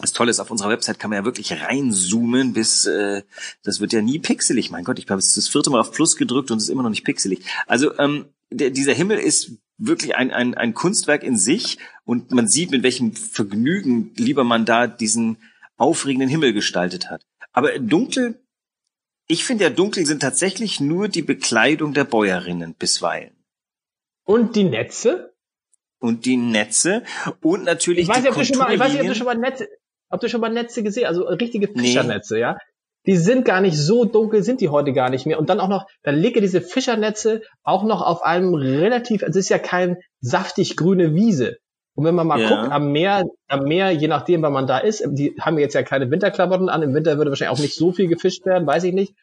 Das 0.00 0.14
Tolle 0.14 0.30
ist, 0.30 0.40
auf 0.40 0.50
unserer 0.50 0.70
Website 0.70 0.98
kann 0.98 1.10
man 1.10 1.18
ja 1.18 1.24
wirklich 1.26 1.52
reinzoomen, 1.52 2.54
bis 2.54 2.86
äh, 2.86 3.22
das 3.62 3.80
wird 3.80 3.92
ja 3.92 4.00
nie 4.00 4.18
pixelig. 4.18 4.70
Mein 4.70 4.84
Gott, 4.84 4.98
ich 4.98 5.08
habe 5.10 5.20
jetzt 5.20 5.36
das 5.36 5.48
vierte 5.48 5.68
Mal 5.68 5.80
auf 5.80 5.92
Plus 5.92 6.16
gedrückt 6.16 6.50
und 6.50 6.56
es 6.56 6.64
ist 6.64 6.70
immer 6.70 6.82
noch 6.82 6.90
nicht 6.90 7.04
pixelig. 7.04 7.44
Also 7.66 7.96
ähm, 7.98 8.24
der, 8.54 8.70
dieser 8.70 8.92
Himmel 8.92 9.18
ist 9.18 9.52
wirklich 9.78 10.14
ein, 10.16 10.30
ein, 10.30 10.54
ein 10.54 10.74
Kunstwerk 10.74 11.22
in 11.22 11.36
sich 11.36 11.78
und 12.04 12.30
man 12.30 12.48
sieht, 12.48 12.70
mit 12.70 12.82
welchem 12.82 13.14
Vergnügen 13.14 14.12
lieber 14.16 14.44
man 14.44 14.64
da 14.64 14.86
diesen 14.86 15.38
aufregenden 15.76 16.28
Himmel 16.28 16.52
gestaltet 16.52 17.10
hat. 17.10 17.26
Aber 17.52 17.78
dunkel, 17.78 18.40
ich 19.26 19.44
finde 19.44 19.64
ja 19.64 19.70
dunkel 19.70 20.06
sind 20.06 20.20
tatsächlich 20.20 20.80
nur 20.80 21.08
die 21.08 21.22
Bekleidung 21.22 21.94
der 21.94 22.04
Bäuerinnen 22.04 22.74
bisweilen. 22.74 23.32
Und 24.24 24.56
die 24.56 24.64
Netze? 24.64 25.34
Und 25.98 26.26
die 26.26 26.36
Netze 26.36 27.04
und 27.40 27.64
natürlich 27.64 28.02
Ich 28.02 28.08
weiß 28.08 28.16
die 28.16 28.22
nicht, 28.22 28.30
ob 28.30 28.38
du 28.38 28.44
schon 28.44 28.58
mal, 28.58 28.72
ich 28.72 28.80
weiß 28.80 28.92
nicht, 28.92 29.02
ob 29.02 29.08
du 29.08 29.14
schon 29.14 29.26
mal 29.26 29.36
Netze, 29.36 29.68
ob 30.10 30.20
du 30.20 30.28
schon 30.28 30.40
mal 30.40 30.52
Netze 30.52 30.82
gesehen, 30.82 31.06
also 31.06 31.24
richtige 31.24 31.68
Nee. 31.72 31.88
Fischernetze, 31.88 32.38
ja? 32.38 32.58
Die 33.06 33.16
sind 33.16 33.44
gar 33.44 33.60
nicht 33.60 33.76
so 33.76 34.04
dunkel, 34.04 34.42
sind 34.42 34.60
die 34.60 34.68
heute 34.68 34.92
gar 34.92 35.10
nicht 35.10 35.26
mehr. 35.26 35.38
Und 35.38 35.50
dann 35.50 35.58
auch 35.60 35.68
noch, 35.68 35.86
dann 36.02 36.14
lege 36.16 36.40
diese 36.40 36.60
Fischernetze 36.60 37.42
auch 37.64 37.82
noch 37.84 38.00
auf 38.02 38.22
einem 38.22 38.54
relativ, 38.54 39.22
es 39.22 39.34
ist 39.36 39.48
ja 39.48 39.58
kein 39.58 39.96
saftig 40.20 40.76
grüne 40.76 41.14
Wiese. 41.14 41.56
Und 41.94 42.04
wenn 42.04 42.14
man 42.14 42.26
mal 42.26 42.40
Ja. 42.40 42.48
guckt, 42.48 42.72
am 42.72 42.92
Meer, 42.92 43.24
am 43.48 43.64
Meer, 43.64 43.90
je 43.90 44.08
nachdem, 44.08 44.40
wann 44.42 44.52
man 44.52 44.66
da 44.66 44.78
ist, 44.78 45.04
die 45.10 45.34
haben 45.40 45.58
jetzt 45.58 45.74
ja 45.74 45.82
keine 45.82 46.10
Winterklamotten 46.10 46.68
an, 46.68 46.82
im 46.82 46.94
Winter 46.94 47.18
würde 47.18 47.30
wahrscheinlich 47.30 47.56
auch 47.58 47.62
nicht 47.62 47.74
so 47.74 47.92
viel 47.92 48.08
gefischt 48.08 48.46
werden, 48.46 48.66
weiß 48.66 48.84
ich 48.84 48.94
nicht. 48.94 49.14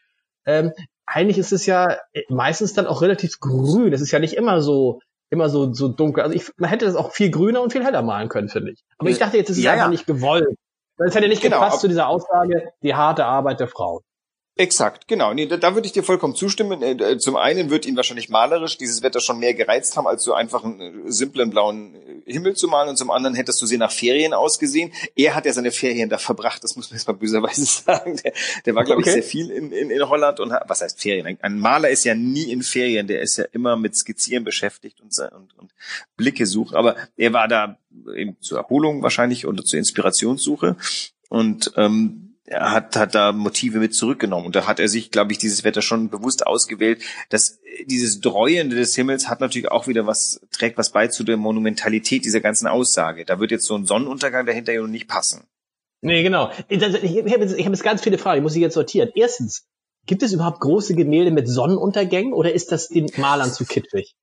Ähm, 0.46 0.72
eigentlich 1.06 1.38
ist 1.38 1.52
es 1.52 1.66
ja 1.66 1.98
meistens 2.30 2.74
dann 2.74 2.86
auch 2.86 3.02
relativ 3.02 3.40
grün. 3.40 3.94
Es 3.94 4.02
ist 4.02 4.12
ja 4.12 4.20
nicht 4.20 4.34
immer 4.36 4.62
so, 4.62 5.00
immer 5.32 5.50
so, 5.50 5.74
so 5.74 5.88
dunkel. 5.88 6.24
Also 6.24 6.36
ich, 6.36 6.52
man 6.58 6.70
hätte 6.70 6.86
das 6.86 6.96
auch 6.96 7.12
viel 7.12 7.32
grüner 7.32 7.62
und 7.62 7.72
viel 7.72 7.84
heller 7.84 8.04
malen 8.04 8.30
können, 8.30 8.50
finde 8.50 8.72
ich. 8.72 8.84
Aber 9.00 9.10
ich 9.10 9.18
dachte 9.18 9.38
jetzt, 9.38 9.50
es 9.50 9.58
ist 9.58 9.64
Ja, 9.64 9.72
einfach 9.72 9.86
ja. 9.86 9.92
nicht 9.92 10.06
gewollt. 10.06 10.56
Das 11.00 11.16
hätte 11.16 11.30
nicht 11.30 11.42
Genau, 11.42 11.60
gepasst 11.60 11.82
zu 11.82 11.88
dieser 11.88 12.08
Aussage, 12.08 12.74
die 12.84 12.94
harte 12.94 13.26
Arbeit 13.26 13.60
der 13.62 13.68
Frau. 13.68 14.02
Exakt, 14.60 15.08
genau. 15.08 15.34
Nee, 15.34 15.46
da, 15.46 15.56
da 15.56 15.74
würde 15.74 15.86
ich 15.88 15.94
dir 15.94 16.04
vollkommen 16.04 16.36
zustimmen. 16.36 16.82
Äh, 16.84 17.18
Zum 17.18 17.38
einen 17.38 17.70
wird 17.70 17.86
ihn 17.86 17.96
wahrscheinlich 17.96 18.28
malerisch 18.28 18.78
dieses 18.78 19.02
Wetter 19.02 19.22
schon 19.22 19.40
mehr 19.40 19.54
gereizt 19.54 19.96
haben, 19.96 20.06
als 20.06 20.22
so 20.22 20.34
einfach 20.34 20.66
einen 20.66 21.08
äh, 21.08 21.12
simplen 21.12 21.50
blauen 21.50 21.96
äh, 21.96 22.30
Himmel 22.34 22.58
zu 22.58 22.68
malen. 22.68 22.90
Und 22.90 22.98
zum 22.98 23.10
anderen 23.10 23.36
hättest 23.36 23.62
du 23.62 23.66
sie 23.66 23.78
nach 23.78 23.90
Ferien 23.94 24.34
ausgesehen. 24.34 24.92
Er 25.16 25.34
hat 25.34 25.46
ja 25.46 25.54
seine 25.54 25.72
Ferien 25.72 26.10
da 26.10 26.18
verbracht, 26.18 26.62
das 26.62 26.76
muss 26.76 26.90
man 26.92 26.98
jetzt 26.98 27.08
mal 27.08 27.14
böserweise 27.14 27.64
sagen. 27.86 28.20
Der, 28.22 28.34
der 28.66 28.76
war, 28.76 28.84
glaube 28.84 29.00
Okay. 29.00 29.12
ich, 29.12 29.14
sehr 29.14 29.24
viel 29.24 29.50
in, 29.50 29.72
in, 29.72 29.92
in 29.92 30.10
Holland 30.10 30.42
und 30.42 30.52
was 30.68 30.82
heißt 30.82 31.02
Ferien? 31.02 31.38
Ein, 31.42 31.58
Maler 31.58 31.90
ist 31.90 32.04
ja 32.04 32.14
nie 32.14 32.52
in 32.52 32.62
Ferien, 32.62 33.08
der 33.08 33.22
ist 33.22 33.38
ja 33.38 33.46
immer 33.54 33.78
mit 33.78 33.96
Skizzieren 33.96 34.44
beschäftigt 34.44 35.00
und, 35.00 35.18
und, 35.18 35.58
und 35.58 35.72
Blicke 36.18 36.46
suchen. 36.46 36.76
Aber 36.76 36.98
er 37.16 37.32
war 37.32 37.48
da 37.48 37.78
eben 38.14 38.36
zur 38.42 38.58
Erholung 38.58 39.04
wahrscheinlich 39.04 39.46
und 39.46 39.66
zur 39.66 39.80
Inspirationssuche. 39.80 40.76
Und 41.30 41.72
ähm, 41.78 42.29
er 42.50 42.72
hat, 42.72 42.96
hat 42.96 43.14
da 43.14 43.32
Motive 43.32 43.78
mit 43.78 43.94
zurückgenommen. 43.94 44.48
Und 44.48 44.56
da 44.56 44.66
hat 44.66 44.80
er 44.80 44.88
sich, 44.88 45.12
glaube 45.12 45.32
ich, 45.32 45.38
dieses 45.38 45.64
Wetter 45.64 45.84
schon 45.84 46.10
bewusst 46.10 46.48
ausgewählt. 46.48 47.04
Das, 47.30 47.60
dieses 47.86 48.22
Dreuende 48.22 48.76
des 48.76 48.96
Himmels 48.96 49.30
hat 49.30 49.40
natürlich 49.40 49.70
auch 49.70 49.88
wieder 49.88 50.08
was, 50.08 50.42
trägt 50.52 50.78
was 50.78 50.92
bei 50.92 51.08
zu 51.08 51.24
der 51.24 51.38
Monumentalität 51.38 52.26
dieser 52.26 52.42
ganzen 52.42 52.68
Aussage. 52.68 53.24
Da 53.24 53.40
wird 53.40 53.52
jetzt 53.52 53.66
so 53.66 53.76
ein 53.76 53.86
Sonnenuntergang 53.86 54.48
dahinter 54.48 54.74
ja 54.74 54.86
nicht 54.88 55.08
passen. 55.08 55.44
Nee, 56.02 56.24
genau. 56.24 56.52
Ich, 56.70 56.82
ich, 56.82 57.04
ich 57.04 57.34
habe 57.34 57.44
jetzt, 57.44 57.58
ich 57.58 57.66
hab 57.66 57.74
jetzt 57.74 57.84
ganz 57.84 58.02
viele 58.02 58.18
Fragen, 58.18 58.40
die 58.40 58.44
muss 58.44 58.56
ich 58.56 58.62
jetzt 58.62 58.74
sortieren. 58.74 59.12
Erstens, 59.14 59.68
gibt 60.08 60.24
es 60.24 60.34
überhaupt 60.34 60.60
große 60.60 60.96
Gemälde 60.96 61.30
mit 61.30 61.48
Sonnenuntergängen 61.48 62.34
oder 62.34 62.52
ist 62.52 62.72
das 62.72 62.88
den 62.88 63.12
Malern 63.18 63.52
zu 63.52 63.66
kitschig? 63.66 64.16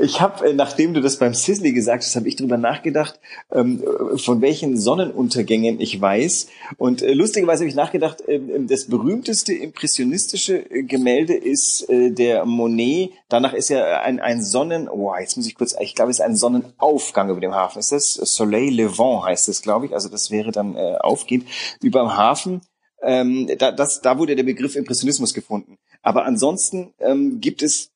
Ich 0.00 0.20
habe, 0.20 0.48
äh, 0.48 0.52
nachdem 0.52 0.94
du 0.94 1.00
das 1.00 1.18
beim 1.18 1.34
Sisley 1.34 1.72
gesagt 1.72 2.02
hast, 2.02 2.16
habe 2.16 2.28
ich 2.28 2.36
drüber 2.36 2.56
nachgedacht, 2.56 3.20
ähm, 3.52 3.84
von 4.16 4.40
welchen 4.40 4.76
Sonnenuntergängen 4.76 5.80
ich 5.80 6.00
weiß. 6.00 6.48
Und 6.76 7.02
äh, 7.02 7.12
lustigerweise 7.14 7.60
habe 7.60 7.68
ich 7.68 7.76
nachgedacht, 7.76 8.22
das 8.66 8.86
berühmteste 8.86 9.52
impressionistische 9.52 10.62
Gemälde 10.62 11.34
ist 11.34 11.86
der 11.88 12.44
Monet. 12.44 13.10
Danach 13.28 13.52
ist 13.52 13.68
ja 13.68 14.00
ein, 14.00 14.20
ein 14.20 14.42
Sonnen, 14.42 14.88
oh, 14.88 15.12
jetzt 15.18 15.36
muss 15.36 15.46
ich 15.46 15.54
kurz, 15.54 15.76
ich 15.80 15.94
glaube, 15.94 16.10
es 16.10 16.18
ist 16.18 16.24
ein 16.24 16.36
Sonnenaufgang 16.36 17.30
über 17.30 17.40
dem 17.40 17.54
Hafen. 17.54 17.78
Ist 17.78 17.92
das 17.92 18.14
Soleil 18.14 18.72
Levant 18.72 19.24
heißt 19.24 19.48
es, 19.48 19.62
glaube 19.62 19.86
ich. 19.86 19.94
Also 19.94 20.08
das 20.08 20.30
wäre 20.30 20.50
dann 20.50 20.76
äh, 20.76 20.96
aufgehend 21.00 21.46
über 21.82 22.00
dem 22.00 22.16
Hafen. 22.16 22.60
Ähm, 23.02 23.48
da, 23.58 23.70
das, 23.70 24.00
da 24.00 24.18
wurde 24.18 24.34
der 24.34 24.44
Begriff 24.44 24.76
Impressionismus 24.76 25.34
gefunden. 25.34 25.78
Aber 26.02 26.24
ansonsten 26.24 26.94
ähm, 27.00 27.40
gibt 27.40 27.62
es 27.62 27.93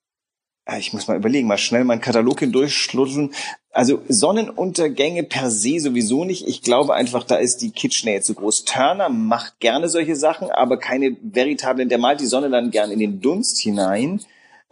ich 0.77 0.93
muss 0.93 1.09
mal 1.09 1.17
überlegen, 1.17 1.49
mal 1.49 1.57
schnell 1.57 1.85
meinen 1.85 2.03
Katalog 2.03 2.41
hindurchschlutzen. 2.41 3.33
Also 3.71 4.03
Sonnenuntergänge 4.09 5.23
per 5.23 5.51
se 5.51 5.79
sowieso 5.79 6.25
nicht. 6.25 6.47
Ich 6.47 6.63
glaube 6.63 6.95
einfach, 6.95 7.25
da 7.25 7.37
ist 7.37 7.63
die 7.63 7.71
Kitschnähe 7.71 8.21
zu 8.21 8.35
groß. 8.35 8.65
Turner 8.65 9.09
macht 9.09 9.61
gerne 9.61 9.89
solche 9.89 10.17
Sachen, 10.17 10.51
aber 10.51 10.79
keine 10.79 11.17
veritablen. 11.23 11.89
Der 11.89 11.99
malt 11.99 12.21
die 12.21 12.27
Sonne 12.27 12.51
dann 12.51 12.71
gern 12.71 12.91
in 12.91 12.99
den 12.99 13.21
Dunst 13.21 13.59
hinein. 13.61 14.21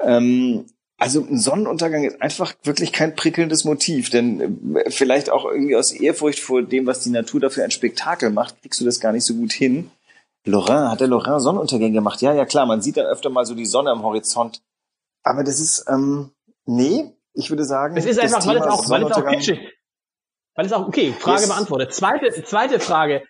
Ähm, 0.01 0.67
also 0.99 1.21
ein 1.21 1.39
Sonnenuntergang 1.39 2.05
ist 2.05 2.21
einfach 2.23 2.55
wirklich 2.63 2.93
kein 2.93 3.15
prickelndes 3.15 3.65
Motiv, 3.65 4.11
denn 4.11 4.77
äh, 4.77 4.91
vielleicht 4.91 5.31
auch 5.31 5.45
irgendwie 5.45 5.77
aus 5.77 5.93
Ehrfurcht 5.93 6.41
vor 6.41 6.63
dem, 6.63 6.87
was 6.87 7.01
die 7.01 7.11
Natur 7.11 7.41
dafür 7.41 7.65
ein 7.65 7.71
Spektakel 7.71 8.31
macht, 8.31 8.61
kriegst 8.63 8.81
du 8.81 8.85
das 8.85 9.01
gar 9.01 9.13
nicht 9.13 9.25
so 9.25 9.35
gut 9.35 9.53
hin. 9.53 9.91
Lorrain, 10.47 10.91
hat 10.91 11.01
der 11.01 11.09
Lorrain 11.09 11.41
Sonnenuntergänge 11.41 11.93
gemacht? 11.93 12.23
Ja, 12.23 12.33
ja 12.33 12.45
klar, 12.45 12.67
man 12.67 12.81
sieht 12.81 12.97
dann 12.97 13.07
öfter 13.07 13.31
mal 13.31 13.45
so 13.45 13.55
die 13.55 13.67
Sonne 13.67 13.91
am 13.91 14.03
Horizont. 14.03 14.63
Aber 15.27 15.43
das 15.43 15.59
ist, 15.59 15.87
ähm, 15.89 16.31
nee, 16.67 17.13
ich 17.33 17.51
würde 17.51 17.65
sagen. 17.65 17.97
Es 17.97 18.07
ist 18.07 18.21
einfach, 18.21 18.47
weil 18.47 18.59
es 18.59 18.67
auch, 18.67 18.89
weil 18.89 19.03
es 19.03 19.11
auch 19.11 19.27
kitschig. 19.27 19.59
Weil 20.55 20.67
es 20.67 20.73
auch, 20.73 20.87
okay, 20.87 21.13
Frage 21.19 21.41
yes. 21.41 21.49
beantwortet. 21.49 21.93
Zweite, 21.93 22.45
zweite 22.45 22.79
Frage. 22.79 23.25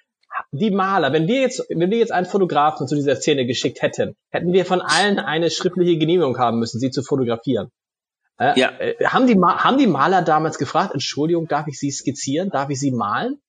Die 0.53 0.71
Maler, 0.71 1.15
wenn 1.15 1.27
wir 1.27 1.41
jetzt, 1.41 1.65
wenn 1.71 1.91
wir 1.91 1.97
jetzt 1.97 2.13
einen 2.13 2.27
Fotografen 2.27 2.87
zu 2.87 2.95
dieser 2.97 3.17
Szene 3.17 3.47
geschickt 3.47 3.81
hätten, 3.81 4.15
hätten 4.31 4.53
wir 4.53 4.67
von 4.67 4.83
allen 4.83 5.19
eine 5.19 5.51
schriftliche 5.51 5.97
Genehmigung 5.97 6.37
haben 6.39 6.59
müssen, 6.59 6.79
sie 6.79 6.91
zu 6.91 7.03
fotografieren. 7.03 7.71
Äh, 8.39 8.61
ja. 8.61 8.79
Äh, 8.79 9.03
haben, 9.07 9.27
die, 9.27 9.35
haben 9.41 9.79
die 9.79 9.87
Maler 9.87 10.21
damals 10.21 10.59
gefragt, 10.59 10.93
Entschuldigung, 10.93 11.49
darf 11.49 11.67
ich 11.67 11.79
sie 11.79 11.91
skizzieren? 11.91 12.51
Darf 12.51 12.69
ich 12.69 12.79
sie 12.79 12.91
malen? 12.91 13.41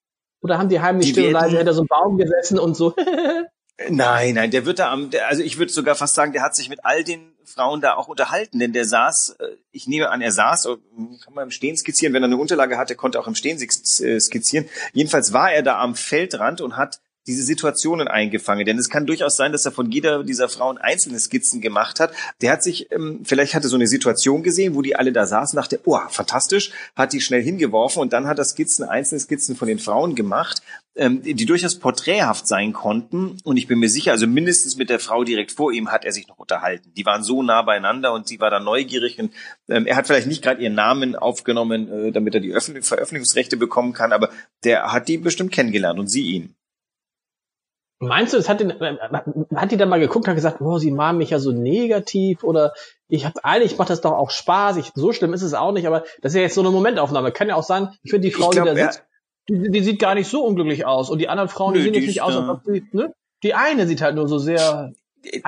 Oder 0.41 0.57
haben 0.57 0.69
die 0.69 0.79
heimlich 0.79 1.10
still 1.10 1.27
und 1.27 1.33
leise 1.33 1.57
hinter 1.57 1.73
so 1.73 1.81
einem 1.81 1.88
Baum 1.88 2.17
gesessen 2.17 2.60
und 2.60 2.77
so? 2.77 2.95
nein, 3.89 4.36
nein, 4.36 4.51
der 4.51 4.65
wird 4.65 4.79
da 4.79 4.89
am, 4.89 5.10
der, 5.10 5.27
also 5.27 5.43
ich 5.43 5.57
würde 5.57 5.73
sogar 5.73 5.95
fast 5.95 6.15
sagen, 6.15 6.31
der 6.31 6.43
hat 6.43 6.55
sich 6.55 6.69
mit 6.69 6.86
all 6.86 7.03
den 7.03 7.37
Frauen 7.47 7.81
da 7.81 7.95
auch 7.95 8.07
unterhalten, 8.07 8.60
denn 8.60 8.73
der 8.73 8.86
saß, 8.86 9.38
äh, 9.39 9.55
ich 9.71 9.88
nehme 9.88 10.10
an, 10.10 10.21
er 10.21 10.31
saß, 10.31 10.65
äh, 10.65 10.77
kann 11.23 11.33
man 11.33 11.45
im 11.45 11.51
Stehen 11.51 11.77
skizzieren, 11.77 12.13
wenn 12.13 12.23
er 12.23 12.27
eine 12.27 12.38
Unterlage 12.38 12.77
hatte, 12.77 12.95
konnte 12.95 13.19
auch 13.19 13.27
im 13.27 13.36
Stehen 13.36 13.57
äh, 13.60 14.19
skizzieren. 14.19 14.69
Jedenfalls 14.93 15.33
war 15.33 15.51
er 15.51 15.63
da 15.63 15.79
am 15.79 15.95
Feldrand 15.95 16.62
und 16.62 16.75
hat 16.75 16.99
diese 17.27 17.43
Situationen 17.43 18.07
eingefangen. 18.07 18.65
Denn 18.65 18.77
es 18.77 18.89
kann 18.89 19.05
durchaus 19.05 19.35
sein, 19.35 19.51
dass 19.51 19.65
er 19.65 19.71
von 19.71 19.91
jeder 19.91 20.23
dieser 20.23 20.49
Frauen 20.49 20.77
einzelne 20.77 21.19
Skizzen 21.19 21.61
gemacht 21.61 21.99
hat. 21.99 22.11
Der 22.41 22.51
hat 22.51 22.63
sich, 22.63 22.91
ähm, 22.91 23.21
vielleicht 23.23 23.53
hatte 23.53 23.67
so 23.67 23.75
eine 23.75 23.87
Situation 23.87 24.43
gesehen, 24.43 24.75
wo 24.75 24.81
die 24.81 24.95
alle 24.95 25.11
da 25.11 25.25
saßen, 25.25 25.57
dachte, 25.57 25.79
oh, 25.85 25.99
fantastisch, 26.09 26.71
hat 26.95 27.13
die 27.13 27.21
schnell 27.21 27.43
hingeworfen 27.43 28.01
und 28.01 28.13
dann 28.13 28.27
hat 28.27 28.39
er 28.39 28.45
Skizzen, 28.45 28.85
einzelne 28.85 29.19
Skizzen 29.19 29.55
von 29.55 29.67
den 29.67 29.79
Frauen 29.79 30.15
gemacht, 30.15 30.61
ähm, 30.95 31.21
die 31.21 31.45
durchaus 31.45 31.75
porträthaft 31.75 32.47
sein 32.47 32.73
konnten. 32.73 33.37
Und 33.43 33.57
ich 33.57 33.67
bin 33.67 33.79
mir 33.79 33.89
sicher, 33.89 34.11
also 34.11 34.25
mindestens 34.25 34.77
mit 34.77 34.89
der 34.89 34.99
Frau 34.99 35.23
direkt 35.23 35.51
vor 35.51 35.71
ihm 35.71 35.91
hat 35.91 36.05
er 36.05 36.11
sich 36.11 36.27
noch 36.27 36.39
unterhalten. 36.39 36.91
Die 36.95 37.05
waren 37.05 37.23
so 37.23 37.43
nah 37.43 37.61
beieinander 37.61 38.13
und 38.13 38.27
sie 38.27 38.39
war 38.39 38.49
da 38.49 38.59
neugierig 38.59 39.19
und 39.19 39.33
ähm, 39.69 39.85
er 39.85 39.95
hat 39.95 40.07
vielleicht 40.07 40.27
nicht 40.27 40.41
gerade 40.41 40.61
ihren 40.61 40.75
Namen 40.75 41.15
aufgenommen, 41.15 41.91
äh, 41.91 42.11
damit 42.11 42.33
er 42.35 42.41
die 42.41 42.51
Veröffentlichungsrechte 42.51 43.57
bekommen 43.57 43.93
kann, 43.93 44.13
aber 44.13 44.29
der 44.63 44.91
hat 44.91 45.07
die 45.07 45.17
bestimmt 45.17 45.51
kennengelernt 45.51 45.99
und 45.99 46.07
sie 46.07 46.23
ihn. 46.23 46.55
Meinst 47.99 48.33
du, 48.33 48.38
es 48.38 48.47
hat, 48.47 48.60
den, 48.60 48.73
hat 48.79 49.71
die 49.71 49.77
dann 49.77 49.89
mal 49.89 49.99
geguckt 49.99 50.27
und 50.27 50.36
gesagt, 50.36 50.62
oh, 50.62 50.77
sie 50.77 50.91
mahnen 50.91 51.17
mich 51.17 51.31
ja 51.31 51.39
so 51.39 51.51
negativ 51.51 52.43
oder 52.43 52.73
ich 53.07 53.25
habe 53.25 53.43
eigentlich 53.43 53.77
macht 53.77 53.89
das 53.89 54.01
doch 54.01 54.12
auch 54.12 54.29
Spaß, 54.29 54.77
ich, 54.77 54.91
so 54.93 55.13
schlimm 55.13 55.33
ist 55.33 55.41
es 55.41 55.55
auch 55.55 55.71
nicht, 55.71 55.88
aber 55.88 56.03
das 56.21 56.33
ist 56.33 56.36
ja 56.36 56.41
jetzt 56.43 56.53
so 56.53 56.62
eine 56.62 56.69
Momentaufnahme. 56.69 57.31
Kann 57.31 57.47
ja 57.47 57.55
auch 57.55 57.63
sein, 57.63 57.89
ich 58.03 58.12
finde 58.12 58.27
die 58.27 58.33
Frau, 58.33 58.49
glaub, 58.49 58.65
die 58.65 58.75
da 58.75 58.91
sitzt, 58.91 59.03
die, 59.49 59.71
die, 59.71 59.83
sieht 59.83 59.99
gar 59.99 60.13
nicht 60.13 60.29
so 60.29 60.43
unglücklich 60.45 60.86
aus 60.86 61.10
und 61.10 61.19
die 61.19 61.29
anderen 61.29 61.49
Frauen, 61.49 61.73
Nö, 61.73 61.79
die 61.79 61.86
sehen 61.86 61.93
jetzt 61.95 62.07
nicht 62.07 62.21
aus, 62.21 62.36
als 62.36 62.49
ob 62.49 62.62
sie, 62.65 62.83
ne? 62.91 63.13
Die 63.43 63.53
eine 63.53 63.88
sieht 63.88 64.01
halt 64.01 64.15
nur 64.15 64.27
so 64.27 64.38
sehr 64.38 64.93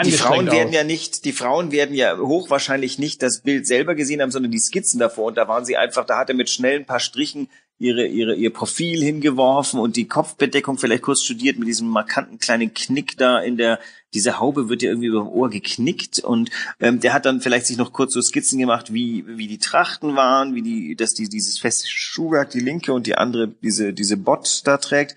die 0.03 0.11
Frauen 0.11 0.51
werden 0.51 0.73
ja 0.73 0.83
nicht, 0.83 1.25
die 1.25 1.31
Frauen 1.31 1.71
werden 1.71 1.95
ja 1.95 2.17
hochwahrscheinlich 2.17 2.99
nicht 2.99 3.21
das 3.21 3.41
Bild 3.41 3.67
selber 3.67 3.95
gesehen 3.95 4.21
haben, 4.21 4.31
sondern 4.31 4.51
die 4.51 4.59
Skizzen 4.59 4.99
davor. 4.99 5.25
Und 5.25 5.37
da 5.37 5.47
waren 5.47 5.65
sie 5.65 5.77
einfach, 5.77 6.05
da 6.05 6.17
hat 6.17 6.29
er 6.29 6.35
mit 6.35 6.49
schnell 6.49 6.79
ein 6.79 6.85
paar 6.85 6.99
Strichen 6.99 7.49
ihre, 7.79 8.05
ihre, 8.05 8.35
ihr 8.35 8.51
Profil 8.51 9.01
hingeworfen 9.01 9.79
und 9.79 9.95
die 9.95 10.07
Kopfbedeckung 10.07 10.77
vielleicht 10.77 11.01
kurz 11.01 11.23
studiert 11.23 11.57
mit 11.57 11.67
diesem 11.67 11.87
markanten 11.87 12.37
kleinen 12.37 12.73
Knick 12.73 13.17
da 13.17 13.39
in 13.39 13.55
der, 13.55 13.79
diese 14.13 14.39
Haube 14.39 14.67
wird 14.67 14.81
ja 14.81 14.89
irgendwie 14.89 15.07
über 15.07 15.21
dem 15.21 15.29
Ohr 15.29 15.49
geknickt 15.49 16.19
und 16.19 16.51
ähm, 16.81 16.99
der 16.99 17.13
hat 17.13 17.25
dann 17.25 17.39
vielleicht 17.39 17.67
sich 17.67 17.77
noch 17.77 17.93
kurz 17.93 18.13
so 18.13 18.21
Skizzen 18.21 18.59
gemacht, 18.59 18.93
wie, 18.93 19.23
wie 19.27 19.47
die 19.47 19.59
Trachten 19.59 20.15
waren, 20.17 20.55
wie 20.55 20.61
die, 20.61 20.95
dass 20.95 21.13
die, 21.13 21.29
dieses 21.29 21.57
feste 21.57 21.87
Schuhwerk, 21.87 22.49
die 22.49 22.59
linke 22.59 22.93
und 22.93 23.07
die 23.07 23.15
andere 23.15 23.47
diese, 23.47 23.93
diese 23.93 24.17
Bot 24.17 24.61
da 24.65 24.77
trägt. 24.77 25.15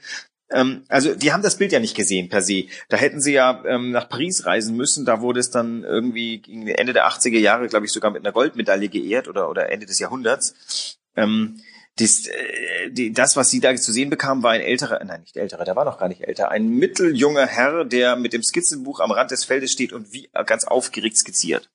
Ähm, 0.52 0.82
also 0.88 1.14
die 1.14 1.32
haben 1.32 1.42
das 1.42 1.56
Bild 1.56 1.72
ja 1.72 1.80
nicht 1.80 1.96
gesehen 1.96 2.28
per 2.28 2.42
se. 2.42 2.66
Da 2.88 2.96
hätten 2.96 3.20
sie 3.20 3.32
ja 3.32 3.64
ähm, 3.66 3.90
nach 3.90 4.08
Paris 4.08 4.46
reisen 4.46 4.76
müssen. 4.76 5.04
Da 5.04 5.20
wurde 5.20 5.40
es 5.40 5.50
dann 5.50 5.82
irgendwie 5.82 6.38
gegen 6.38 6.68
Ende 6.68 6.92
der 6.92 7.08
80er 7.08 7.38
Jahre, 7.38 7.66
glaube 7.66 7.86
ich, 7.86 7.92
sogar 7.92 8.10
mit 8.12 8.24
einer 8.24 8.32
Goldmedaille 8.32 8.88
geehrt 8.88 9.26
oder, 9.26 9.50
oder 9.50 9.70
Ende 9.72 9.86
des 9.86 9.98
Jahrhunderts. 9.98 10.98
Ähm, 11.16 11.56
das, 11.98 12.26
äh, 12.26 12.90
die, 12.90 13.12
das, 13.12 13.36
was 13.36 13.50
sie 13.50 13.60
da 13.60 13.74
zu 13.76 13.92
sehen 13.92 14.10
bekam, 14.10 14.42
war 14.42 14.52
ein 14.52 14.60
älterer, 14.60 15.04
nein, 15.04 15.20
nicht 15.20 15.36
älterer, 15.36 15.64
der 15.64 15.76
war 15.76 15.84
noch 15.84 15.98
gar 15.98 16.08
nicht 16.08 16.22
älter, 16.22 16.50
ein 16.50 16.68
mitteljunger 16.68 17.46
Herr, 17.46 17.84
der 17.84 18.16
mit 18.16 18.32
dem 18.32 18.42
Skizzenbuch 18.42 19.00
am 19.00 19.10
Rand 19.10 19.30
des 19.30 19.44
Feldes 19.44 19.72
steht 19.72 19.92
und 19.92 20.12
wie 20.12 20.30
ganz 20.46 20.64
aufgeregt 20.64 21.16
skizziert. 21.16 21.70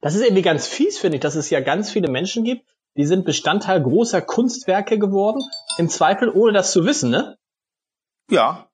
Das 0.00 0.14
ist 0.14 0.22
irgendwie 0.22 0.42
ganz 0.42 0.66
fies, 0.66 0.98
finde 0.98 1.16
ich, 1.16 1.22
dass 1.22 1.34
es 1.34 1.50
ja 1.50 1.60
ganz 1.60 1.90
viele 1.90 2.08
Menschen 2.08 2.44
gibt, 2.44 2.64
die 2.96 3.04
sind 3.04 3.24
Bestandteil 3.24 3.82
großer 3.82 4.22
Kunstwerke 4.22 4.98
geworden, 4.98 5.42
im 5.76 5.88
Zweifel 5.88 6.28
ohne 6.28 6.52
das 6.52 6.72
zu 6.72 6.84
wissen, 6.84 7.10
ne? 7.10 7.36
Ja, 8.30 8.70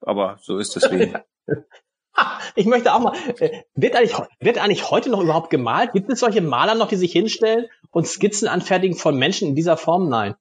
aber 0.00 0.38
so 0.42 0.58
ist 0.58 0.74
das 0.76 0.90
Leben. 0.90 1.14
ich 2.56 2.66
möchte 2.66 2.92
auch 2.92 3.00
mal, 3.00 3.16
äh, 3.38 3.62
wird 3.74 3.96
eigentlich, 3.96 4.16
wird 4.40 4.58
eigentlich 4.58 4.90
heute 4.90 5.08
noch 5.08 5.20
überhaupt 5.20 5.50
gemalt? 5.50 5.92
Gibt 5.92 6.10
es 6.10 6.20
solche 6.20 6.40
Maler 6.40 6.74
noch, 6.74 6.88
die 6.88 6.96
sich 6.96 7.12
hinstellen 7.12 7.68
und 7.90 8.06
Skizzen 8.06 8.48
anfertigen 8.48 8.96
von 8.96 9.18
Menschen 9.18 9.48
in 9.48 9.54
dieser 9.54 9.76
Form? 9.76 10.08
Nein. 10.08 10.34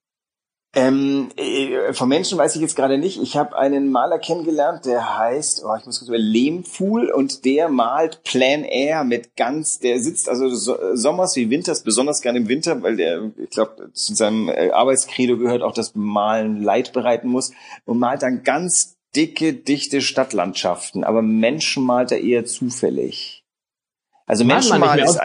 Ähm, 0.76 1.30
äh, 1.38 1.94
von 1.94 2.10
Menschen 2.10 2.38
weiß 2.38 2.56
ich 2.56 2.62
jetzt 2.62 2.76
gerade 2.76 2.98
nicht. 2.98 3.20
Ich 3.22 3.38
habe 3.38 3.58
einen 3.58 3.90
Maler 3.90 4.20
kennengelernt, 4.20 4.86
der 4.86 5.18
heißt, 5.18 5.64
oh, 5.66 5.76
ich 5.76 5.86
muss 5.86 6.00
kurz 6.00 6.10
über 6.10 6.18
Lehmfuhl 6.18 7.10
und 7.10 7.46
der 7.46 7.70
malt 7.70 8.22
Plan 8.24 8.64
Air 8.64 9.04
mit 9.04 9.36
ganz, 9.36 9.80
der 9.80 10.00
sitzt 10.00 10.30
also 10.30 10.50
so, 10.50 10.78
Sommers 10.94 11.36
wie 11.36 11.50
Winters, 11.50 11.84
besonders 11.84 12.22
gerne 12.22 12.40
im 12.40 12.48
Winter, 12.50 12.84
weil 12.84 12.98
der, 12.98 13.32
ich 13.38 13.50
glaube, 13.50 13.92
zu 13.94 14.14
seinem 14.14 14.50
äh, 14.50 14.70
Arbeitskredo 14.70 15.38
gehört 15.38 15.64
auch, 15.64 15.74
dass 15.74 15.96
Malen 15.96 16.62
Leid 16.62 16.94
bereiten 16.94 17.30
muss 17.30 17.54
und 17.86 17.98
malt 17.98 18.22
dann 18.22 18.44
ganz 18.44 18.98
dicke, 19.16 19.54
dichte 19.54 20.02
Stadtlandschaften, 20.02 21.04
aber 21.04 21.22
Menschen 21.22 21.86
malt 21.86 22.12
er 22.12 22.22
eher 22.22 22.46
zufällig. 22.46 23.46
Also 24.28 24.44
Menschen 24.44 24.80
malen 24.80 25.06
ist, 25.06 25.20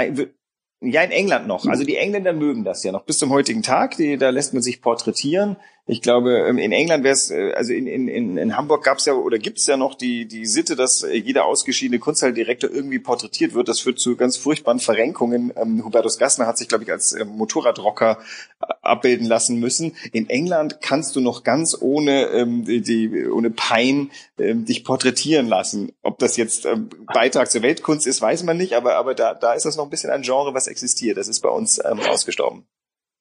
ja, 0.82 1.02
in 1.02 1.10
England 1.10 1.46
noch. 1.46 1.66
Also 1.66 1.84
die 1.84 1.96
Engländer 1.96 2.32
mögen 2.32 2.64
das 2.64 2.82
ja 2.82 2.92
noch 2.92 3.04
bis 3.04 3.18
zum 3.18 3.30
heutigen 3.30 3.62
Tag. 3.62 3.96
Die, 3.96 4.16
da 4.16 4.30
lässt 4.30 4.52
man 4.52 4.62
sich 4.62 4.82
porträtieren. 4.82 5.56
Ich 5.84 6.00
glaube, 6.00 6.38
ähm, 6.48 6.58
in 6.58 6.70
England 6.70 7.02
wäre 7.02 7.12
es, 7.12 7.32
äh, 7.32 7.52
also 7.54 7.72
in, 7.72 7.88
in, 7.88 8.36
in 8.36 8.56
Hamburg 8.56 8.84
gab 8.84 8.98
es 8.98 9.06
ja 9.06 9.14
oder 9.14 9.38
gibt 9.38 9.58
es 9.58 9.66
ja 9.66 9.76
noch 9.76 9.96
die, 9.96 10.28
die 10.28 10.46
Sitte, 10.46 10.76
dass 10.76 11.02
äh, 11.02 11.16
jeder 11.16 11.44
ausgeschiedene 11.44 11.98
Kunsthaltdirektor 11.98 12.70
irgendwie 12.70 13.00
porträtiert 13.00 13.52
wird. 13.54 13.66
Das 13.66 13.80
führt 13.80 13.98
zu 13.98 14.14
ganz 14.14 14.36
furchtbaren 14.36 14.78
Verrenkungen. 14.78 15.52
Ähm, 15.56 15.84
Hubertus 15.84 16.18
Gassner 16.18 16.46
hat 16.46 16.56
sich, 16.56 16.68
glaube 16.68 16.84
ich, 16.84 16.92
als 16.92 17.12
ähm, 17.14 17.30
Motorradrocker 17.30 18.18
äh, 18.60 18.66
abbilden 18.80 19.26
lassen 19.26 19.58
müssen. 19.58 19.96
In 20.12 20.28
England 20.30 20.78
kannst 20.82 21.16
du 21.16 21.20
noch 21.20 21.42
ganz 21.42 21.76
ohne, 21.80 22.26
ähm, 22.26 22.64
die, 22.64 23.26
ohne 23.26 23.50
Pein 23.50 24.12
ähm, 24.38 24.64
dich 24.64 24.84
porträtieren 24.84 25.48
lassen. 25.48 25.90
Ob 26.02 26.20
das 26.20 26.36
jetzt 26.36 26.64
ähm, 26.64 26.90
Beitrag 27.12 27.50
zur 27.50 27.62
Weltkunst 27.62 28.06
ist, 28.06 28.22
weiß 28.22 28.44
man 28.44 28.56
nicht, 28.56 28.74
aber, 28.74 28.94
aber 28.94 29.16
da, 29.16 29.34
da 29.34 29.54
ist 29.54 29.66
das 29.66 29.76
noch 29.76 29.84
ein 29.84 29.90
bisschen 29.90 30.10
ein 30.10 30.22
Genre, 30.22 30.54
was 30.54 30.68
existiert. 30.68 31.16
Das 31.16 31.26
ist 31.26 31.40
bei 31.40 31.48
uns 31.48 31.80
ähm, 31.84 31.98
ausgestorben. 32.08 32.68